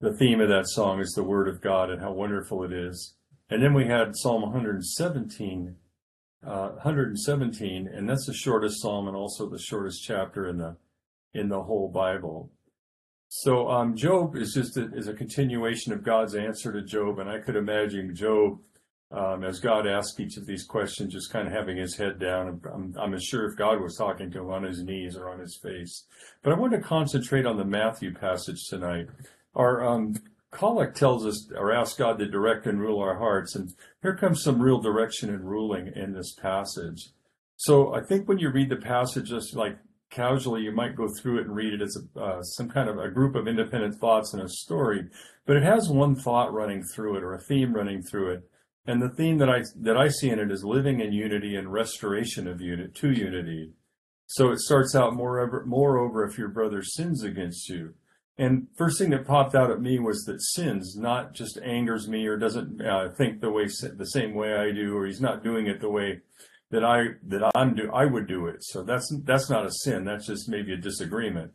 the 0.01 0.17
theme 0.17 0.41
of 0.41 0.49
that 0.49 0.67
song 0.67 0.99
is 0.99 1.11
the 1.11 1.23
Word 1.23 1.47
of 1.47 1.61
God 1.61 1.91
and 1.91 2.01
how 2.01 2.11
wonderful 2.11 2.63
it 2.63 2.73
is. 2.73 3.16
And 3.49 3.63
then 3.63 3.73
we 3.73 3.85
had 3.85 4.15
Psalm 4.15 4.41
117, 4.41 5.75
uh, 6.45 6.69
117, 6.69 7.87
and 7.87 8.09
that's 8.09 8.25
the 8.25 8.33
shortest 8.33 8.81
psalm 8.81 9.07
and 9.07 9.15
also 9.15 9.49
the 9.49 9.59
shortest 9.59 10.03
chapter 10.03 10.47
in 10.47 10.57
the 10.57 10.77
in 11.33 11.49
the 11.49 11.63
whole 11.63 11.89
Bible. 11.89 12.51
So 13.29 13.69
um, 13.69 13.95
Job 13.95 14.35
is 14.35 14.53
just 14.53 14.77
a, 14.77 14.93
is 14.95 15.07
a 15.07 15.13
continuation 15.13 15.93
of 15.93 16.03
God's 16.03 16.35
answer 16.35 16.71
to 16.71 16.81
Job, 16.81 17.19
and 17.19 17.29
I 17.29 17.39
could 17.39 17.55
imagine 17.55 18.15
Job 18.15 18.59
um, 19.11 19.43
as 19.43 19.59
God 19.59 19.87
asked 19.87 20.19
each 20.19 20.37
of 20.37 20.45
these 20.45 20.65
questions, 20.65 21.13
just 21.13 21.31
kind 21.31 21.47
of 21.47 21.53
having 21.53 21.77
his 21.77 21.95
head 21.95 22.19
down. 22.19 22.61
I'm, 22.73 22.93
I'm 22.99 23.19
sure 23.19 23.49
if 23.49 23.57
God 23.57 23.81
was 23.81 23.95
talking 23.95 24.29
to 24.31 24.39
him 24.39 24.51
on 24.51 24.63
his 24.63 24.83
knees 24.83 25.15
or 25.15 25.29
on 25.29 25.39
his 25.39 25.57
face. 25.61 26.05
But 26.43 26.51
I 26.51 26.57
want 26.57 26.73
to 26.73 26.79
concentrate 26.79 27.45
on 27.45 27.57
the 27.57 27.65
Matthew 27.65 28.13
passage 28.13 28.67
tonight. 28.69 29.07
Our 29.55 29.85
um, 29.85 30.15
Collect 30.51 30.95
tells 30.95 31.25
us 31.25 31.51
or 31.55 31.73
asks 31.73 31.97
God 31.97 32.19
to 32.19 32.27
direct 32.27 32.65
and 32.65 32.79
rule 32.79 33.01
our 33.01 33.17
hearts, 33.17 33.55
and 33.55 33.73
here 34.01 34.15
comes 34.15 34.41
some 34.41 34.61
real 34.61 34.79
direction 34.79 35.29
and 35.29 35.49
ruling 35.49 35.91
in 35.95 36.13
this 36.13 36.33
passage. 36.33 37.09
So 37.57 37.93
I 37.93 38.01
think 38.01 38.27
when 38.27 38.39
you 38.39 38.49
read 38.49 38.69
the 38.69 38.77
passage, 38.77 39.29
just 39.29 39.55
like 39.55 39.77
casually, 40.09 40.61
you 40.61 40.71
might 40.71 40.95
go 40.95 41.09
through 41.09 41.39
it 41.39 41.47
and 41.47 41.55
read 41.55 41.73
it 41.73 41.81
as 41.81 41.97
a, 41.97 42.19
uh, 42.19 42.41
some 42.41 42.69
kind 42.69 42.89
of 42.89 42.97
a 42.97 43.09
group 43.09 43.35
of 43.35 43.47
independent 43.47 43.99
thoughts 43.99 44.33
in 44.33 44.39
a 44.39 44.47
story, 44.47 45.09
but 45.45 45.57
it 45.57 45.63
has 45.63 45.89
one 45.89 46.15
thought 46.15 46.53
running 46.53 46.83
through 46.83 47.17
it 47.17 47.23
or 47.23 47.33
a 47.33 47.41
theme 47.41 47.73
running 47.73 48.01
through 48.01 48.31
it. 48.31 48.49
And 48.85 49.01
the 49.01 49.09
theme 49.09 49.37
that 49.39 49.49
I 49.49 49.63
that 49.81 49.97
I 49.97 50.07
see 50.07 50.29
in 50.29 50.39
it 50.39 50.49
is 50.49 50.63
living 50.63 51.01
in 51.01 51.11
unity 51.11 51.57
and 51.57 51.73
restoration 51.73 52.47
of 52.47 52.61
unit 52.61 52.95
to 52.95 53.11
unity. 53.11 53.73
So 54.27 54.51
it 54.51 54.59
starts 54.59 54.95
out 54.95 55.13
moreover, 55.13 55.65
moreover, 55.65 56.25
if 56.25 56.37
your 56.37 56.49
brother 56.49 56.81
sins 56.81 57.23
against 57.23 57.67
you. 57.69 57.95
And 58.37 58.67
first 58.75 58.99
thing 58.99 59.09
that 59.11 59.25
popped 59.25 59.55
out 59.55 59.71
at 59.71 59.81
me 59.81 59.97
was 59.97 60.23
that 60.25 60.41
sins 60.41 60.95
not 60.95 61.33
just 61.33 61.59
angers 61.63 62.07
me 62.07 62.27
or 62.27 62.37
doesn't 62.37 62.81
uh, 62.81 63.09
think 63.17 63.41
the 63.41 63.51
way 63.51 63.65
the 63.65 64.05
same 64.05 64.35
way 64.35 64.53
I 64.53 64.71
do, 64.71 64.95
or 64.95 65.07
he's 65.07 65.21
not 65.21 65.43
doing 65.43 65.65
it 65.65 65.81
the 65.81 65.89
way 65.89 66.21
that 66.69 66.83
I 66.83 67.15
that 67.27 67.51
I'm 67.55 67.75
do 67.75 67.89
I 67.91 68.05
would 68.05 68.27
do 68.27 68.45
it. 68.45 68.63
So 68.63 68.83
that's 68.83 69.11
that's 69.23 69.49
not 69.49 69.65
a 69.65 69.71
sin. 69.71 70.05
That's 70.05 70.27
just 70.27 70.49
maybe 70.49 70.73
a 70.73 70.77
disagreement. 70.77 71.53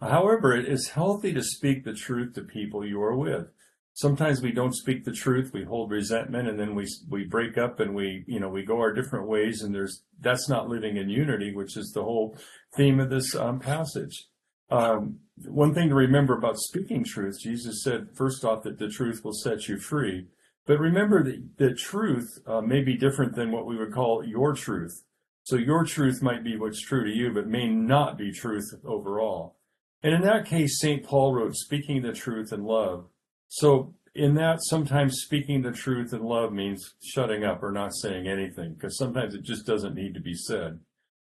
However, 0.00 0.54
it 0.54 0.68
is 0.68 0.88
healthy 0.88 1.32
to 1.32 1.42
speak 1.42 1.84
the 1.84 1.94
truth 1.94 2.34
to 2.34 2.42
people 2.42 2.86
you 2.86 3.00
are 3.02 3.16
with. 3.16 3.46
Sometimes 3.94 4.40
we 4.40 4.52
don't 4.52 4.76
speak 4.76 5.04
the 5.04 5.12
truth. 5.12 5.50
We 5.52 5.64
hold 5.64 5.90
resentment, 5.90 6.46
and 6.46 6.60
then 6.60 6.74
we 6.74 6.86
we 7.08 7.24
break 7.24 7.56
up, 7.56 7.80
and 7.80 7.94
we 7.94 8.24
you 8.26 8.38
know 8.38 8.48
we 8.48 8.64
go 8.64 8.78
our 8.78 8.92
different 8.92 9.28
ways. 9.28 9.62
And 9.62 9.74
there's 9.74 10.02
that's 10.20 10.48
not 10.48 10.68
living 10.68 10.98
in 10.98 11.08
unity, 11.08 11.54
which 11.54 11.76
is 11.76 11.90
the 11.94 12.04
whole 12.04 12.36
theme 12.76 13.00
of 13.00 13.10
this 13.10 13.34
um, 13.34 13.60
passage. 13.60 14.26
Um, 14.70 15.20
one 15.46 15.74
thing 15.74 15.88
to 15.88 15.94
remember 15.94 16.36
about 16.36 16.58
speaking 16.58 17.04
truth, 17.04 17.40
Jesus 17.40 17.82
said 17.82 18.08
first 18.14 18.44
off 18.44 18.62
that 18.64 18.78
the 18.78 18.88
truth 18.88 19.22
will 19.24 19.32
set 19.32 19.68
you 19.68 19.78
free. 19.78 20.26
But 20.66 20.78
remember 20.78 21.22
that 21.24 21.56
the 21.56 21.74
truth 21.74 22.38
uh, 22.46 22.60
may 22.60 22.82
be 22.82 22.96
different 22.96 23.34
than 23.34 23.50
what 23.50 23.66
we 23.66 23.76
would 23.76 23.92
call 23.92 24.24
your 24.24 24.54
truth. 24.54 25.02
So 25.44 25.56
your 25.56 25.84
truth 25.84 26.20
might 26.20 26.44
be 26.44 26.58
what's 26.58 26.82
true 26.82 27.04
to 27.04 27.10
you, 27.10 27.32
but 27.32 27.46
may 27.46 27.68
not 27.68 28.18
be 28.18 28.32
truth 28.32 28.66
overall. 28.84 29.56
And 30.02 30.14
in 30.14 30.20
that 30.22 30.44
case, 30.44 30.78
St. 30.78 31.02
Paul 31.04 31.34
wrote, 31.34 31.54
speaking 31.54 32.02
the 32.02 32.12
truth 32.12 32.52
in 32.52 32.64
love. 32.64 33.06
So 33.48 33.94
in 34.14 34.34
that, 34.34 34.58
sometimes 34.62 35.22
speaking 35.22 35.62
the 35.62 35.72
truth 35.72 36.12
in 36.12 36.22
love 36.22 36.52
means 36.52 36.94
shutting 37.02 37.44
up 37.44 37.62
or 37.62 37.72
not 37.72 37.94
saying 37.94 38.28
anything, 38.28 38.74
because 38.74 38.98
sometimes 38.98 39.34
it 39.34 39.42
just 39.42 39.64
doesn't 39.64 39.94
need 39.94 40.12
to 40.14 40.20
be 40.20 40.34
said. 40.34 40.80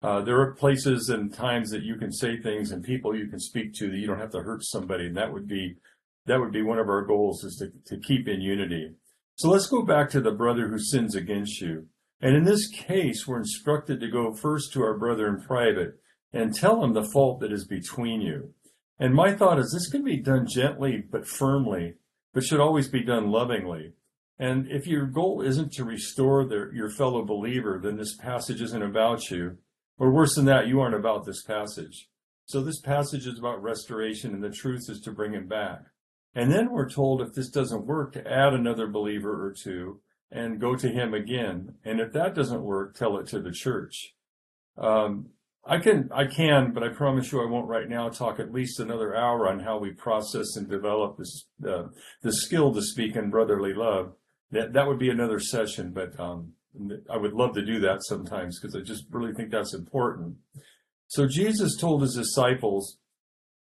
Uh, 0.01 0.21
there 0.23 0.41
are 0.41 0.55
places 0.55 1.09
and 1.09 1.35
times 1.35 1.71
that 1.71 1.83
you 1.83 1.97
can 1.97 2.13
say 2.13 2.41
things 2.41 2.71
and 2.71 2.85
people 2.85 3.17
you 3.17 3.27
can 3.27 3.41
speak 3.41 3.75
to 3.75 3.91
that 3.91 3.97
you 3.97 4.07
don't 4.07 4.21
have 4.21 4.31
to 4.31 4.43
hurt 4.43 4.63
somebody, 4.65 5.07
and 5.07 5.17
that 5.17 5.33
would 5.33 5.49
be 5.49 5.77
that 6.27 6.39
would 6.39 6.53
be 6.53 6.63
one 6.63 6.79
of 6.79 6.89
our 6.89 7.03
goals 7.03 7.43
is 7.43 7.57
to, 7.57 7.73
to 7.87 8.01
keep 8.01 8.29
in 8.29 8.41
unity. 8.41 8.93
So 9.37 9.49
let's 9.49 9.67
go 9.67 9.83
back 9.83 10.11
to 10.11 10.21
the 10.21 10.31
brother 10.31 10.69
who 10.69 10.79
sins 10.79 11.15
against 11.15 11.61
you. 11.61 11.87
And 12.21 12.37
in 12.37 12.45
this 12.45 12.69
case, 12.69 13.27
we're 13.27 13.39
instructed 13.39 14.01
to 14.01 14.11
go 14.11 14.35
first 14.35 14.73
to 14.73 14.83
our 14.83 14.99
brother 14.99 15.27
in 15.29 15.41
private 15.41 15.99
and 16.33 16.55
tell 16.55 16.85
him 16.85 16.93
the 16.93 17.09
fault 17.13 17.41
that 17.41 17.53
is 17.53 17.67
between 17.67 18.21
you. 18.21 18.53
And 18.99 19.15
my 19.15 19.33
thought 19.33 19.59
is 19.59 19.73
this 19.73 19.89
can 19.89 20.05
be 20.05 20.17
done 20.17 20.47
gently 20.47 21.03
but 21.11 21.27
firmly, 21.27 21.95
but 22.35 22.45
should 22.45 22.61
always 22.61 22.89
be 22.89 23.03
done 23.03 23.31
lovingly. 23.31 23.93
And 24.39 24.71
if 24.71 24.87
your 24.87 25.07
goal 25.07 25.41
isn't 25.41 25.73
to 25.73 25.85
restore 25.85 26.43
your 26.75 26.91
fellow 26.91 27.25
believer, 27.25 27.81
then 27.83 27.97
this 27.97 28.17
passage 28.17 28.61
isn't 28.61 28.83
about 28.83 29.31
you. 29.31 29.59
Or 29.99 30.13
worse 30.13 30.35
than 30.35 30.45
that, 30.47 30.69
you 30.69 30.81
aren't 30.81 30.95
about 30.95 31.27
this 31.27 31.43
passage. 31.43 32.09
So 32.47 32.63
this 32.63 32.81
passage 32.81 33.27
is 33.27 33.39
about 33.39 33.63
restoration, 33.63 34.33
and 34.33 34.43
the 34.43 34.51
truth 34.51 34.89
is 34.89 35.01
to 35.01 35.13
bring 35.13 35.33
him 35.33 35.49
back. 35.49 35.81
And 36.35 36.53
then 36.53 36.71
we're 36.71 36.89
told 36.89 37.21
if 37.21 37.35
this 37.35 37.51
doesn't 37.51 37.87
work, 37.87 38.13
to 38.13 38.27
add 38.27 38.55
another 38.55 38.87
believer 38.87 39.45
or 39.45 39.53
two 39.53 40.01
and 40.31 40.61
go 40.61 40.77
to 40.77 40.89
him 40.89 41.15
again. 41.15 41.75
And 41.85 42.01
if 42.01 42.13
that 42.13 42.35
doesn't 42.35 42.63
work, 42.63 42.95
tell 42.95 43.19
it 43.19 43.27
to 43.29 43.41
the 43.41 43.51
church. 43.51 44.15
Um, 44.77 45.31
I 45.67 45.79
can, 45.79 46.09
I 46.15 46.27
can, 46.27 46.73
but 46.73 46.83
I 46.83 46.89
promise 46.89 47.33
you 47.33 47.43
I 47.43 47.51
won't 47.51 47.69
right 47.69 47.89
now 47.89 48.09
talk 48.09 48.39
at 48.39 48.53
least 48.53 48.81
another 48.81 49.15
hour 49.15 49.49
on 49.49 49.61
how 49.61 49.79
we 49.79 49.91
process 49.91 50.57
and 50.57 50.69
develop 50.69 51.19
this, 51.19 51.47
uh, 51.67 51.89
the 52.23 52.33
skill 52.33 52.73
to 52.73 52.83
speak 52.83 53.17
in 53.17 53.31
brotherly 53.31 53.75
love. 53.75 54.15
That, 54.51 54.73
that 54.73 54.87
would 54.87 54.99
be 54.99 55.11
another 55.11 55.41
session, 55.41 55.93
but, 55.93 56.19
um, 56.19 56.53
I 57.11 57.17
would 57.17 57.33
love 57.33 57.55
to 57.55 57.65
do 57.65 57.81
that 57.81 58.05
sometimes 58.05 58.61
because 58.61 58.77
I 58.77 58.81
just 58.81 59.05
really 59.11 59.33
think 59.35 59.51
that's 59.51 59.75
important. 59.75 60.37
So 61.09 61.27
Jesus 61.27 61.77
told 61.77 62.03
his 62.03 62.15
disciples, 62.15 62.99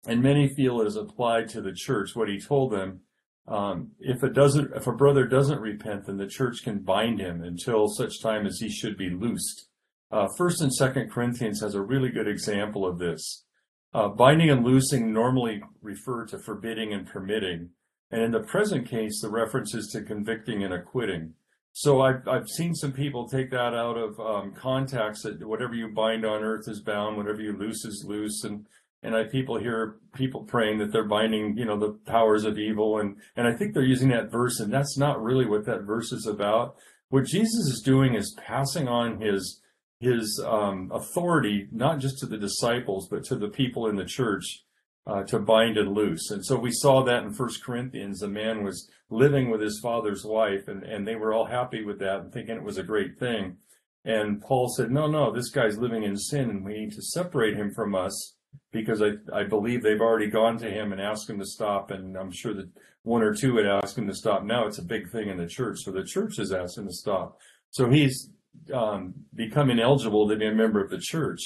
and 0.06 0.22
many 0.22 0.50
feel 0.56 0.82
it 0.82 0.88
is 0.88 0.98
applied 0.98 1.50
to 1.50 1.62
the 1.62 1.74
church, 1.74 2.16
what 2.16 2.28
he 2.28 2.40
told 2.40 2.72
them, 2.72 3.02
um, 3.48 3.92
if 4.00 4.22
doesn't, 4.34 4.76
if 4.76 4.88
a 4.88 4.92
brother 4.92 5.26
doesn't 5.26 5.60
repent, 5.60 6.06
then 6.06 6.18
the 6.18 6.28
church 6.28 6.64
can 6.64 6.80
bind 6.80 7.20
him 7.20 7.44
until 7.44 7.88
such 7.88 8.22
time 8.22 8.46
as 8.46 8.60
he 8.60 8.70
should 8.70 8.98
be 8.98 9.10
loosed. 9.10 9.68
Uh, 10.12 10.28
First 10.38 10.62
and 10.62 10.74
Second 10.74 11.12
Corinthians 11.12 11.62
has 11.62 11.74
a 11.74 11.82
really 11.82 12.10
good 12.10 12.28
example 12.28 12.86
of 12.86 13.00
this. 13.00 13.46
Uh, 13.94 14.10
binding 14.10 14.50
and 14.50 14.64
loosing 14.64 15.12
normally 15.12 15.62
refer 15.82 16.26
to 16.26 16.40
forbidding 16.40 16.94
and 16.94 17.08
permitting, 17.08 17.70
and 18.10 18.22
in 18.22 18.32
the 18.32 18.42
present 18.42 18.88
case, 18.88 19.22
the 19.22 19.30
reference 19.30 19.74
is 19.74 19.88
to 19.88 20.02
convicting 20.02 20.64
and 20.64 20.74
acquitting. 20.74 21.34
So 21.74 22.02
I've 22.02 22.28
I've 22.28 22.50
seen 22.50 22.76
some 22.76 22.92
people 22.92 23.28
take 23.28 23.50
that 23.52 23.74
out 23.74 23.98
of 23.98 24.20
um, 24.20 24.54
context 24.54 25.24
that 25.24 25.48
whatever 25.48 25.74
you 25.74 25.88
bind 25.88 26.26
on 26.26 26.44
earth 26.44 26.68
is 26.68 26.82
bound, 26.82 27.18
whatever 27.18 27.42
you 27.42 27.54
loose 27.58 27.86
is 27.86 28.06
loose, 28.08 28.44
and 28.44 28.66
and 29.04 29.16
I 29.16 29.24
people 29.24 29.58
hear 29.58 29.96
people 30.14 30.44
praying 30.44 30.80
that 30.80 30.92
they're 30.92 31.08
binding, 31.08 31.58
you 31.58 31.66
know, 31.66 31.80
the 31.80 31.98
powers 32.06 32.44
of 32.44 32.60
evil, 32.60 33.00
and 33.00 33.16
and 33.36 33.48
I 33.48 33.54
think 33.54 33.74
they're 33.74 33.84
using 33.84 34.10
that 34.10 34.32
verse, 34.32 34.60
and 34.60 34.72
that's 34.72 34.98
not 34.98 35.22
really 35.22 35.46
what 35.46 35.66
that 35.66 35.84
verse 35.84 36.12
is 36.12 36.28
about. 36.28 36.76
What 37.10 37.26
Jesus 37.26 37.68
is 37.68 37.82
doing 37.84 38.16
is 38.16 38.36
passing 38.46 38.88
on 38.88 39.22
his 39.22 39.62
his 40.02 40.44
um, 40.46 40.90
authority 40.92 41.68
not 41.72 42.00
just 42.00 42.18
to 42.18 42.26
the 42.26 42.38
disciples 42.38 43.08
but 43.08 43.24
to 43.24 43.36
the 43.36 43.48
people 43.48 43.88
in 43.88 43.96
the 43.96 44.04
church 44.04 44.64
uh, 45.08 45.24
to 45.24 45.40
bind 45.40 45.78
and 45.78 45.94
loose. 45.94 46.30
And 46.32 46.46
so 46.46 46.58
we 46.58 46.72
saw 46.72 47.04
that 47.04 47.24
in 47.24 47.34
First 47.34 47.64
Corinthians. 47.64 48.20
The 48.20 48.28
man 48.28 48.64
was 48.64 48.90
living 49.10 49.50
with 49.50 49.62
his 49.62 49.80
father's 49.82 50.24
wife, 50.24 50.68
and, 50.68 50.84
and 50.84 51.08
they 51.08 51.16
were 51.16 51.34
all 51.34 51.46
happy 51.46 51.84
with 51.84 52.00
that 52.00 52.20
and 52.20 52.34
thinking 52.34 52.56
it 52.56 52.64
was 52.64 52.78
a 52.78 52.84
great 52.84 53.18
thing. 53.20 53.58
And 54.04 54.42
Paul 54.42 54.70
said, 54.70 54.92
No, 54.92 55.08
no, 55.08 55.32
this 55.32 55.50
guy's 55.50 55.78
living 55.78 56.04
in 56.04 56.18
sin, 56.18 56.50
and 56.50 56.66
we 56.66 56.74
need 56.74 56.92
to 56.94 57.02
separate 57.02 57.56
him 57.56 57.72
from 57.74 57.96
us 57.96 58.36
because 58.72 59.02
I, 59.02 59.12
I 59.34 59.44
believe 59.44 59.82
they've 59.82 60.02
already 60.02 60.30
gone 60.30 60.58
to 60.60 60.70
him 60.70 60.92
and 60.92 61.02
asked 61.02 61.30
him 61.30 61.40
to 61.40 61.46
stop. 61.46 61.92
And 61.92 62.18
I'm 62.18 62.32
sure 62.32 62.54
that 62.54 62.70
one 63.04 63.22
or 63.22 63.34
two 63.34 63.58
had 63.58 63.66
asked 63.66 63.98
him 63.98 64.08
to 64.08 64.16
stop. 64.16 64.44
Now 64.44 64.66
it's 64.68 64.80
a 64.80 64.84
big 64.84 65.12
thing 65.12 65.30
in 65.30 65.38
the 65.38 65.48
church. 65.48 65.80
So 65.82 65.92
the 65.92 66.04
church 66.04 66.38
has 66.38 66.52
asked 66.52 66.78
him 66.78 66.88
to 66.88 66.94
stop. 66.94 67.38
So 67.72 67.90
he's 67.90 68.30
um, 68.74 69.14
become 69.34 69.70
ineligible 69.70 70.28
to 70.30 70.36
be 70.36 70.48
a 70.48 70.54
member 70.54 70.84
of 70.84 70.90
the 70.90 71.00
church. 71.00 71.40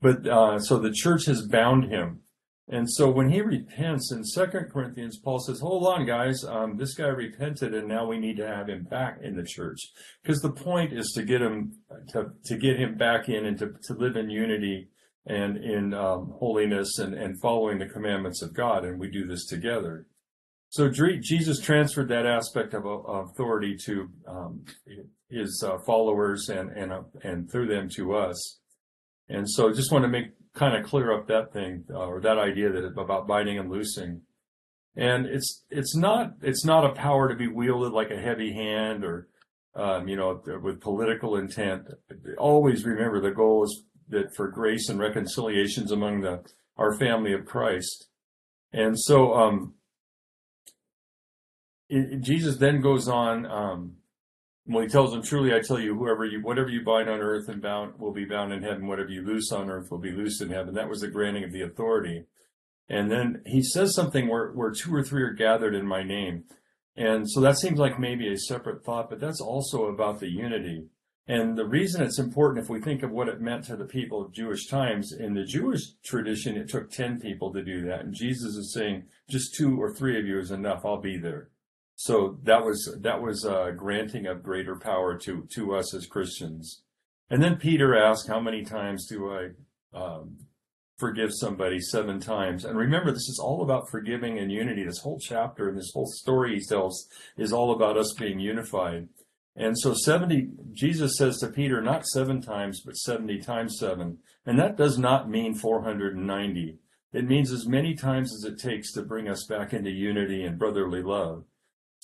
But 0.00 0.26
uh, 0.26 0.58
so 0.58 0.78
the 0.78 0.92
church 0.92 1.26
has 1.26 1.46
bound 1.46 1.84
him 1.84 2.20
and 2.68 2.88
so 2.88 3.10
when 3.10 3.28
he 3.28 3.40
repents 3.40 4.12
in 4.12 4.24
Second 4.24 4.70
Corinthians, 4.70 5.18
Paul 5.18 5.40
says, 5.40 5.60
hold 5.60 5.86
on, 5.86 6.06
guys, 6.06 6.44
um, 6.44 6.76
this 6.76 6.94
guy 6.94 7.08
repented 7.08 7.74
and 7.74 7.88
now 7.88 8.06
we 8.06 8.18
need 8.18 8.36
to 8.36 8.46
have 8.46 8.68
him 8.68 8.84
back 8.84 9.18
in 9.22 9.36
the 9.36 9.42
church. 9.42 9.80
Because 10.22 10.40
the 10.40 10.52
point 10.52 10.92
is 10.92 11.12
to 11.16 11.22
get 11.22 11.42
him, 11.42 11.72
to, 12.12 12.26
to 12.44 12.56
get 12.56 12.78
him 12.78 12.96
back 12.96 13.28
in 13.28 13.46
and 13.46 13.58
to, 13.58 13.74
to 13.84 13.94
live 13.94 14.16
in 14.16 14.30
unity 14.30 14.88
and 15.26 15.56
in 15.56 15.92
um, 15.92 16.34
holiness 16.38 16.98
and, 16.98 17.14
and 17.14 17.40
following 17.40 17.78
the 17.78 17.86
commandments 17.86 18.42
of 18.42 18.54
God. 18.54 18.84
And 18.84 18.98
we 18.98 19.10
do 19.10 19.26
this 19.26 19.46
together. 19.46 20.06
So 20.68 20.88
Jesus 20.88 21.60
transferred 21.60 22.08
that 22.08 22.26
aspect 22.26 22.74
of, 22.74 22.86
of 22.86 23.28
authority 23.30 23.76
to 23.84 24.08
um, 24.26 24.64
his 25.28 25.62
uh, 25.66 25.78
followers 25.84 26.48
and, 26.48 26.70
and, 26.70 26.92
uh, 26.92 27.02
and 27.22 27.50
through 27.50 27.66
them 27.66 27.90
to 27.96 28.14
us. 28.14 28.60
And 29.28 29.48
so 29.50 29.68
I 29.68 29.72
just 29.72 29.92
want 29.92 30.04
to 30.04 30.08
make 30.08 30.28
kind 30.54 30.76
of 30.76 30.88
clear 30.88 31.12
up 31.12 31.26
that 31.28 31.52
thing 31.52 31.84
uh, 31.90 32.06
or 32.06 32.20
that 32.20 32.38
idea 32.38 32.70
that 32.70 32.84
about 32.98 33.26
binding 33.26 33.58
and 33.58 33.70
loosing. 33.70 34.22
And 34.94 35.26
it's 35.26 35.64
it's 35.70 35.96
not 35.96 36.34
it's 36.42 36.64
not 36.64 36.84
a 36.84 36.92
power 36.94 37.28
to 37.28 37.34
be 37.34 37.48
wielded 37.48 37.92
like 37.92 38.10
a 38.10 38.20
heavy 38.20 38.52
hand 38.52 39.04
or 39.04 39.28
um, 39.74 40.06
you 40.06 40.16
know 40.16 40.42
with 40.62 40.80
political 40.80 41.36
intent. 41.36 41.88
Always 42.36 42.84
remember 42.84 43.20
the 43.20 43.30
goal 43.30 43.64
is 43.64 43.84
that 44.08 44.34
for 44.36 44.48
grace 44.48 44.90
and 44.90 44.98
reconciliations 44.98 45.92
among 45.92 46.20
the 46.20 46.42
our 46.76 46.96
family 46.98 47.32
of 47.32 47.46
Christ. 47.46 48.08
And 48.72 48.98
so 48.98 49.34
um, 49.34 49.74
it, 51.88 52.20
Jesus 52.20 52.56
then 52.56 52.80
goes 52.80 53.08
on 53.08 53.46
um, 53.46 53.96
well, 54.66 54.82
he 54.82 54.88
tells 54.88 55.10
them, 55.10 55.22
truly 55.22 55.54
I 55.54 55.60
tell 55.60 55.80
you, 55.80 55.96
whoever 55.96 56.24
you, 56.24 56.40
whatever 56.40 56.68
you 56.68 56.84
bind 56.84 57.08
on 57.08 57.20
earth 57.20 57.48
and 57.48 57.60
bound 57.60 57.98
will 57.98 58.12
be 58.12 58.24
bound 58.24 58.52
in 58.52 58.62
heaven. 58.62 58.86
Whatever 58.86 59.10
you 59.10 59.24
loose 59.24 59.50
on 59.50 59.68
earth 59.68 59.90
will 59.90 59.98
be 59.98 60.12
loosed 60.12 60.40
in 60.40 60.50
heaven. 60.50 60.74
That 60.74 60.88
was 60.88 61.00
the 61.00 61.08
granting 61.08 61.42
of 61.42 61.52
the 61.52 61.62
authority. 61.62 62.26
And 62.88 63.10
then 63.10 63.42
he 63.44 63.62
says 63.62 63.94
something 63.94 64.28
where, 64.28 64.52
where 64.52 64.70
two 64.70 64.94
or 64.94 65.02
three 65.02 65.22
are 65.22 65.32
gathered 65.32 65.74
in 65.74 65.86
my 65.86 66.02
name. 66.02 66.44
And 66.96 67.28
so 67.28 67.40
that 67.40 67.58
seems 67.58 67.78
like 67.78 67.98
maybe 67.98 68.32
a 68.32 68.36
separate 68.36 68.84
thought, 68.84 69.08
but 69.10 69.18
that's 69.18 69.40
also 69.40 69.86
about 69.86 70.20
the 70.20 70.28
unity. 70.28 70.86
And 71.26 71.56
the 71.56 71.64
reason 71.64 72.02
it's 72.02 72.18
important, 72.18 72.62
if 72.62 72.70
we 72.70 72.80
think 72.80 73.02
of 73.02 73.10
what 73.10 73.28
it 73.28 73.40
meant 73.40 73.64
to 73.64 73.76
the 73.76 73.84
people 73.84 74.20
of 74.20 74.32
Jewish 74.32 74.66
times, 74.66 75.12
in 75.12 75.34
the 75.34 75.44
Jewish 75.44 75.80
tradition, 76.04 76.56
it 76.56 76.68
took 76.68 76.90
10 76.90 77.20
people 77.20 77.52
to 77.52 77.62
do 77.62 77.86
that. 77.86 78.00
And 78.00 78.14
Jesus 78.14 78.56
is 78.56 78.74
saying, 78.74 79.04
just 79.28 79.54
two 79.54 79.80
or 79.80 79.94
three 79.94 80.18
of 80.18 80.26
you 80.26 80.38
is 80.38 80.50
enough. 80.50 80.84
I'll 80.84 81.00
be 81.00 81.16
there. 81.16 81.48
So 81.96 82.38
that 82.42 82.64
was 82.64 82.96
that 83.00 83.22
was 83.22 83.44
uh, 83.44 83.70
granting 83.76 84.26
of 84.26 84.42
greater 84.42 84.76
power 84.76 85.16
to 85.18 85.46
to 85.54 85.74
us 85.74 85.94
as 85.94 86.06
Christians. 86.06 86.82
And 87.30 87.42
then 87.42 87.56
Peter 87.56 87.96
asked, 87.96 88.28
"How 88.28 88.40
many 88.40 88.64
times 88.64 89.06
do 89.06 89.30
I 89.30 89.50
um, 89.96 90.38
forgive 90.98 91.30
somebody? 91.32 91.80
Seven 91.80 92.18
times." 92.18 92.64
And 92.64 92.76
remember, 92.76 93.12
this 93.12 93.28
is 93.28 93.40
all 93.42 93.62
about 93.62 93.90
forgiving 93.90 94.38
and 94.38 94.50
unity. 94.50 94.84
This 94.84 94.98
whole 94.98 95.18
chapter 95.20 95.68
and 95.68 95.78
this 95.78 95.92
whole 95.94 96.06
story 96.06 96.56
he 96.58 96.64
tells 96.64 97.08
is 97.36 97.52
all 97.52 97.72
about 97.72 97.96
us 97.96 98.12
being 98.18 98.40
unified. 98.40 99.08
And 99.54 99.78
so 99.78 99.92
70, 99.92 100.48
Jesus 100.72 101.18
says 101.18 101.38
to 101.38 101.48
Peter, 101.48 101.82
not 101.82 102.06
seven 102.06 102.40
times, 102.40 102.80
but 102.80 102.96
70 102.96 103.40
times 103.42 103.78
seven. 103.78 104.18
And 104.46 104.58
that 104.58 104.76
does 104.76 104.98
not 104.98 105.28
mean 105.28 105.54
490. 105.54 106.78
It 107.12 107.28
means 107.28 107.52
as 107.52 107.66
many 107.66 107.94
times 107.94 108.34
as 108.34 108.44
it 108.50 108.58
takes 108.58 108.92
to 108.92 109.02
bring 109.02 109.28
us 109.28 109.44
back 109.46 109.74
into 109.74 109.90
unity 109.90 110.44
and 110.44 110.58
brotherly 110.58 111.02
love. 111.02 111.44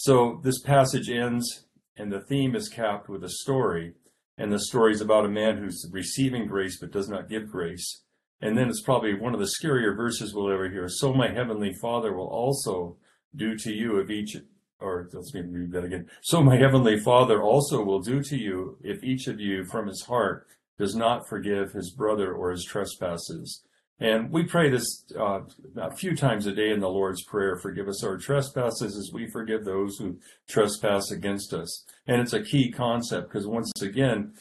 So 0.00 0.40
this 0.44 0.60
passage 0.60 1.10
ends 1.10 1.64
and 1.96 2.12
the 2.12 2.20
theme 2.20 2.54
is 2.54 2.68
capped 2.68 3.08
with 3.08 3.24
a 3.24 3.28
story. 3.28 3.94
and 4.36 4.52
the 4.52 4.60
story 4.60 4.92
is 4.92 5.00
about 5.00 5.24
a 5.24 5.28
man 5.28 5.58
who's 5.58 5.90
receiving 5.90 6.46
grace 6.46 6.78
but 6.78 6.92
does 6.92 7.08
not 7.08 7.28
give 7.28 7.50
grace. 7.50 8.04
And 8.40 8.56
then 8.56 8.68
it's 8.68 8.80
probably 8.80 9.14
one 9.14 9.34
of 9.34 9.40
the 9.40 9.50
scarier 9.60 9.96
verses 9.96 10.32
we'll 10.32 10.52
ever 10.52 10.70
hear. 10.70 10.88
So 10.88 11.12
my 11.12 11.32
heavenly 11.32 11.72
Father 11.82 12.12
will 12.12 12.28
also 12.28 12.96
do 13.34 13.56
to 13.56 13.72
you 13.72 13.98
if 13.98 14.08
each, 14.08 14.36
or 14.78 15.08
let's 15.12 15.34
read 15.34 15.72
that 15.72 15.82
again. 15.82 16.08
So 16.22 16.44
my 16.44 16.56
heavenly 16.56 17.00
Father 17.00 17.42
also 17.42 17.82
will 17.82 18.00
do 18.00 18.22
to 18.22 18.36
you 18.36 18.78
if 18.84 19.02
each 19.02 19.26
of 19.26 19.40
you 19.40 19.64
from 19.64 19.88
his 19.88 20.02
heart 20.02 20.46
does 20.78 20.94
not 20.94 21.28
forgive 21.28 21.72
his 21.72 21.90
brother 21.90 22.32
or 22.32 22.52
his 22.52 22.64
trespasses. 22.64 23.64
And 24.00 24.30
we 24.30 24.44
pray 24.44 24.70
this 24.70 25.04
uh, 25.18 25.40
a 25.76 25.90
few 25.90 26.14
times 26.14 26.46
a 26.46 26.52
day 26.52 26.70
in 26.70 26.78
the 26.78 26.88
Lord's 26.88 27.24
Prayer. 27.24 27.56
Forgive 27.56 27.88
us 27.88 28.04
our 28.04 28.16
trespasses 28.16 28.96
as 28.96 29.10
we 29.12 29.28
forgive 29.28 29.64
those 29.64 29.98
who 29.98 30.18
trespass 30.48 31.10
against 31.10 31.52
us. 31.52 31.84
And 32.06 32.20
it's 32.20 32.32
a 32.32 32.42
key 32.42 32.70
concept 32.70 33.28
because 33.28 33.46
once 33.46 33.72
again, 33.82 34.34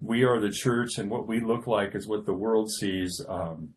we 0.00 0.22
are 0.24 0.40
the 0.40 0.50
church, 0.50 0.96
and 0.96 1.10
what 1.10 1.26
we 1.26 1.40
look 1.40 1.66
like 1.66 1.94
is 1.94 2.06
what 2.06 2.24
the 2.24 2.32
world 2.32 2.70
sees. 2.70 3.20
Um, 3.28 3.74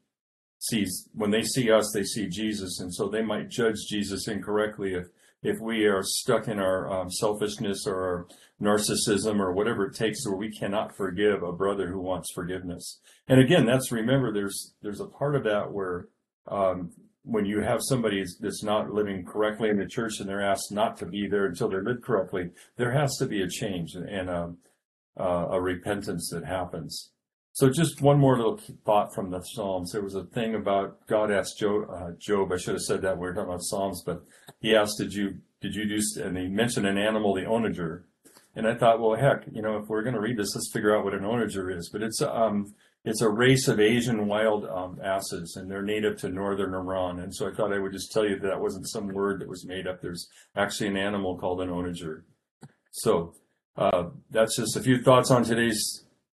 sees 0.60 1.10
when 1.14 1.32
they 1.32 1.44
see 1.44 1.70
us, 1.70 1.92
they 1.94 2.04
see 2.04 2.28
Jesus, 2.28 2.80
and 2.80 2.94
so 2.94 3.10
they 3.10 3.22
might 3.22 3.50
judge 3.50 3.76
Jesus 3.90 4.28
incorrectly 4.28 4.94
if 4.94 5.08
if 5.44 5.60
we 5.60 5.86
are 5.86 6.04
stuck 6.04 6.48
in 6.48 6.60
our 6.60 6.90
um, 6.90 7.12
selfishness 7.12 7.86
or 7.86 8.02
our 8.02 8.28
narcissism 8.62 9.40
or 9.40 9.52
whatever 9.52 9.88
it 9.88 9.96
takes 9.96 10.26
where 10.26 10.38
we 10.38 10.52
cannot 10.52 10.96
forgive 10.96 11.44
a 11.44 11.52
brother 11.52 11.90
who 11.90 12.00
wants 12.00 12.32
forgiveness. 12.34 13.00
And 13.28 13.40
again, 13.40 13.66
that's 13.66 13.92
remember 13.92 14.32
there's 14.32 14.74
there's 14.82 15.02
a 15.02 15.08
part 15.08 15.36
of 15.36 15.44
that 15.44 15.72
where 15.72 16.08
um, 16.48 16.92
when 17.24 17.46
you 17.46 17.62
have 17.62 17.80
somebody 17.82 18.24
that's 18.40 18.64
not 18.64 18.94
living 18.94 19.26
correctly 19.26 19.70
in 19.70 19.78
the 19.78 19.86
church 19.86 20.20
and 20.20 20.28
they're 20.28 20.42
asked 20.42 20.72
not 20.72 20.98
to 20.98 21.06
be 21.06 21.28
there 21.28 21.46
until 21.46 21.70
they're 21.70 21.84
lived 21.84 22.04
correctly, 22.04 22.50
there 22.78 22.92
has 22.92 23.16
to 23.18 23.26
be 23.26 23.42
a 23.42 23.48
change 23.48 23.96
and 23.96 24.30
um, 24.30 24.58
uh, 25.20 25.48
a 25.52 25.62
repentance 25.62 26.30
that 26.34 26.46
happens. 26.46 27.13
So 27.56 27.70
just 27.70 28.02
one 28.02 28.20
more 28.20 28.36
little 28.36 28.60
thought 28.84 29.14
from 29.14 29.30
the 29.30 29.42
Psalms. 29.42 29.92
There 29.92 30.02
was 30.02 30.16
a 30.16 30.24
thing 30.24 30.56
about 30.56 31.06
God 31.06 31.32
asked 31.32 31.60
Job, 31.60 31.88
uh, 31.88 32.10
Job 32.18 32.52
I 32.52 32.58
should 32.58 32.74
have 32.74 32.82
said 32.82 33.04
that 33.04 33.18
we 33.18 33.28
were 33.28 33.34
talking 33.34 33.50
about 33.50 33.62
Psalms, 33.62 34.02
but 34.04 34.24
he 34.60 34.76
asked, 34.76 34.98
did 34.98 35.14
you, 35.14 35.38
did 35.62 35.76
you 35.76 35.88
do, 35.88 36.24
and 36.24 36.36
he 36.36 36.48
mentioned 36.48 36.88
an 36.88 36.98
animal, 36.98 37.36
the 37.36 37.46
onager. 37.46 38.06
And 38.56 38.68
I 38.68 38.74
thought, 38.74 39.00
well, 39.00 39.16
heck, 39.16 39.44
you 39.52 39.62
know, 39.62 39.78
if 39.78 39.88
we're 39.88 40.02
going 40.02 40.16
to 40.16 40.20
read 40.20 40.38
this, 40.38 40.56
let's 40.56 40.72
figure 40.74 40.98
out 40.98 41.06
what 41.06 41.14
an 41.14 41.26
onager 41.26 41.70
is. 41.70 41.92
But 41.94 42.02
it's, 42.02 42.24
um, 42.24 42.74
it's 43.06 43.22
a 43.22 43.30
race 43.30 43.68
of 43.68 43.80
Asian 43.80 44.28
wild 44.28 44.66
um, 44.66 45.00
asses, 45.04 45.56
and 45.56 45.70
they're 45.70 45.84
native 45.84 46.18
to 46.22 46.30
northern 46.30 46.74
Iran. 46.74 47.20
And 47.20 47.36
so 47.36 47.48
I 47.48 47.54
thought 47.54 47.72
I 47.72 47.80
would 47.80 47.94
just 47.94 48.12
tell 48.12 48.28
you 48.28 48.40
that 48.40 48.48
that 48.48 48.62
wasn't 48.62 48.90
some 48.90 49.10
word 49.10 49.42
that 49.42 49.48
was 49.50 49.64
made 49.64 49.86
up. 49.86 50.02
There's 50.02 50.28
actually 50.56 50.88
an 50.88 50.98
animal 50.98 51.38
called 51.38 51.62
an 51.62 51.70
onager. 51.70 52.26
So 52.92 53.36
uh, 53.78 54.06
that's 54.32 54.56
just 54.56 54.76
a 54.76 54.82
few 54.82 55.04
thoughts 55.04 55.30
on 55.30 55.44
today's 55.44 56.04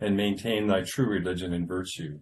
and 0.00 0.16
maintain 0.16 0.66
thy 0.66 0.82
true 0.82 1.06
religion 1.06 1.52
and 1.52 1.68
virtue. 1.68 2.20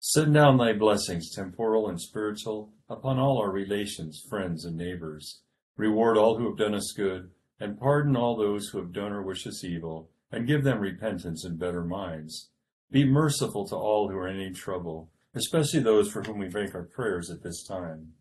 Send 0.00 0.34
down 0.34 0.58
thy 0.58 0.72
blessings, 0.72 1.32
temporal 1.34 1.88
and 1.88 2.00
spiritual, 2.00 2.72
upon 2.88 3.18
all 3.18 3.38
our 3.38 3.52
relations, 3.52 4.20
friends, 4.28 4.64
and 4.64 4.76
neighbors. 4.76 5.42
Reward 5.76 6.18
all 6.18 6.36
who 6.36 6.48
have 6.48 6.58
done 6.58 6.74
us 6.74 6.92
good, 6.96 7.30
and 7.60 7.78
pardon 7.78 8.16
all 8.16 8.36
those 8.36 8.68
who 8.68 8.78
have 8.78 8.92
done 8.92 9.12
or 9.12 9.22
wish 9.22 9.46
us 9.46 9.64
evil, 9.64 10.10
and 10.32 10.46
give 10.46 10.64
them 10.64 10.80
repentance 10.80 11.44
and 11.44 11.58
better 11.58 11.84
minds. 11.84 12.50
Be 12.90 13.04
merciful 13.04 13.66
to 13.68 13.76
all 13.76 14.08
who 14.08 14.16
are 14.16 14.28
in 14.28 14.40
any 14.40 14.50
trouble, 14.50 15.10
especially 15.34 15.80
those 15.80 16.10
for 16.10 16.22
whom 16.22 16.38
we 16.38 16.48
make 16.48 16.74
our 16.74 16.82
prayers 16.82 17.30
at 17.30 17.42
this 17.42 17.62
time. 17.62 18.12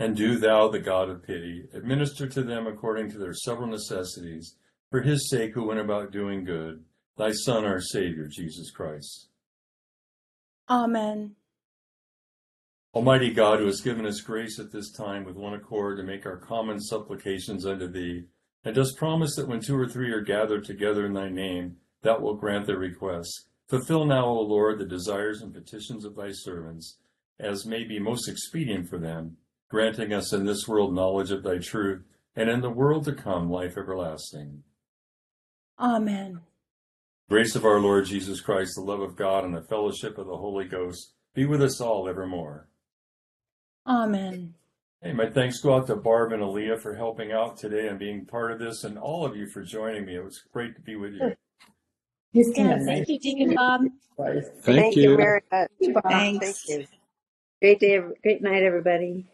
And 0.00 0.16
do 0.16 0.38
thou, 0.38 0.68
the 0.68 0.78
God 0.78 1.10
of 1.10 1.26
pity, 1.26 1.64
administer 1.74 2.28
to 2.28 2.42
them 2.42 2.68
according 2.68 3.10
to 3.10 3.18
their 3.18 3.34
several 3.34 3.66
necessities, 3.66 4.54
for 4.90 5.02
his 5.02 5.28
sake 5.28 5.54
who 5.54 5.66
went 5.66 5.80
about 5.80 6.12
doing 6.12 6.44
good, 6.44 6.84
thy 7.16 7.32
Son, 7.32 7.64
our 7.64 7.80
Savior, 7.80 8.28
Jesus 8.30 8.70
Christ. 8.70 9.28
Amen. 10.70 11.34
Almighty 12.94 13.32
God, 13.32 13.58
who 13.58 13.66
has 13.66 13.80
given 13.80 14.06
us 14.06 14.20
grace 14.20 14.60
at 14.60 14.70
this 14.70 14.92
time 14.92 15.24
with 15.24 15.36
one 15.36 15.54
accord 15.54 15.98
to 15.98 16.04
make 16.04 16.24
our 16.24 16.36
common 16.36 16.80
supplications 16.80 17.66
unto 17.66 17.88
thee, 17.88 18.24
and 18.64 18.76
dost 18.76 18.96
promise 18.96 19.34
that 19.34 19.48
when 19.48 19.60
two 19.60 19.76
or 19.76 19.88
three 19.88 20.12
are 20.12 20.20
gathered 20.20 20.64
together 20.64 21.06
in 21.06 21.12
thy 21.12 21.28
name, 21.28 21.76
thou 22.02 22.20
wilt 22.20 22.40
grant 22.40 22.66
their 22.66 22.78
requests. 22.78 23.46
Fulfill 23.68 24.04
now, 24.04 24.26
O 24.26 24.40
Lord, 24.40 24.78
the 24.78 24.86
desires 24.86 25.42
and 25.42 25.52
petitions 25.52 26.04
of 26.04 26.14
thy 26.14 26.30
servants, 26.32 26.98
as 27.40 27.66
may 27.66 27.82
be 27.84 27.98
most 27.98 28.28
expedient 28.28 28.88
for 28.88 28.98
them 28.98 29.36
granting 29.68 30.12
us 30.12 30.32
in 30.32 30.46
this 30.46 30.66
world 30.66 30.94
knowledge 30.94 31.30
of 31.30 31.42
thy 31.42 31.58
truth, 31.58 32.02
and 32.34 32.48
in 32.48 32.60
the 32.60 32.70
world 32.70 33.04
to 33.04 33.12
come 33.12 33.50
life 33.50 33.76
everlasting. 33.76 34.62
Amen. 35.78 36.40
Grace 37.28 37.54
of 37.54 37.64
our 37.64 37.78
Lord 37.78 38.06
Jesus 38.06 38.40
Christ, 38.40 38.72
the 38.74 38.82
love 38.82 39.00
of 39.00 39.16
God, 39.16 39.44
and 39.44 39.54
the 39.54 39.62
fellowship 39.62 40.16
of 40.18 40.26
the 40.26 40.36
Holy 40.36 40.64
Ghost 40.64 41.12
be 41.34 41.44
with 41.44 41.62
us 41.62 41.80
all 41.80 42.08
evermore. 42.08 42.68
Amen. 43.86 44.54
Hey, 45.02 45.12
my 45.12 45.30
thanks 45.30 45.60
go 45.60 45.76
out 45.76 45.86
to 45.86 45.96
Barb 45.96 46.32
and 46.32 46.42
Aaliyah 46.42 46.80
for 46.80 46.94
helping 46.94 47.30
out 47.30 47.56
today 47.56 47.86
and 47.86 47.98
being 47.98 48.26
part 48.26 48.50
of 48.50 48.58
this, 48.58 48.84
and 48.84 48.98
all 48.98 49.24
of 49.24 49.36
you 49.36 49.46
for 49.46 49.62
joining 49.62 50.04
me. 50.04 50.16
It 50.16 50.24
was 50.24 50.42
great 50.52 50.74
to 50.74 50.80
be 50.80 50.96
with 50.96 51.14
you. 51.14 51.34
Yeah, 52.32 52.78
thank 52.84 53.08
you, 53.08 53.18
Deacon 53.18 53.54
Bob. 53.54 53.82
Thank, 54.16 54.44
Thank 54.62 54.96
you 54.96 55.10
you. 55.10 55.16
very 55.16 55.40
much. 55.52 55.70
Thanks. 56.04 56.64
Thank 56.66 56.80
you. 56.80 56.86
Great 57.60 57.80
day, 57.80 58.00
great 58.22 58.42
night, 58.42 58.62
everybody. 58.62 59.26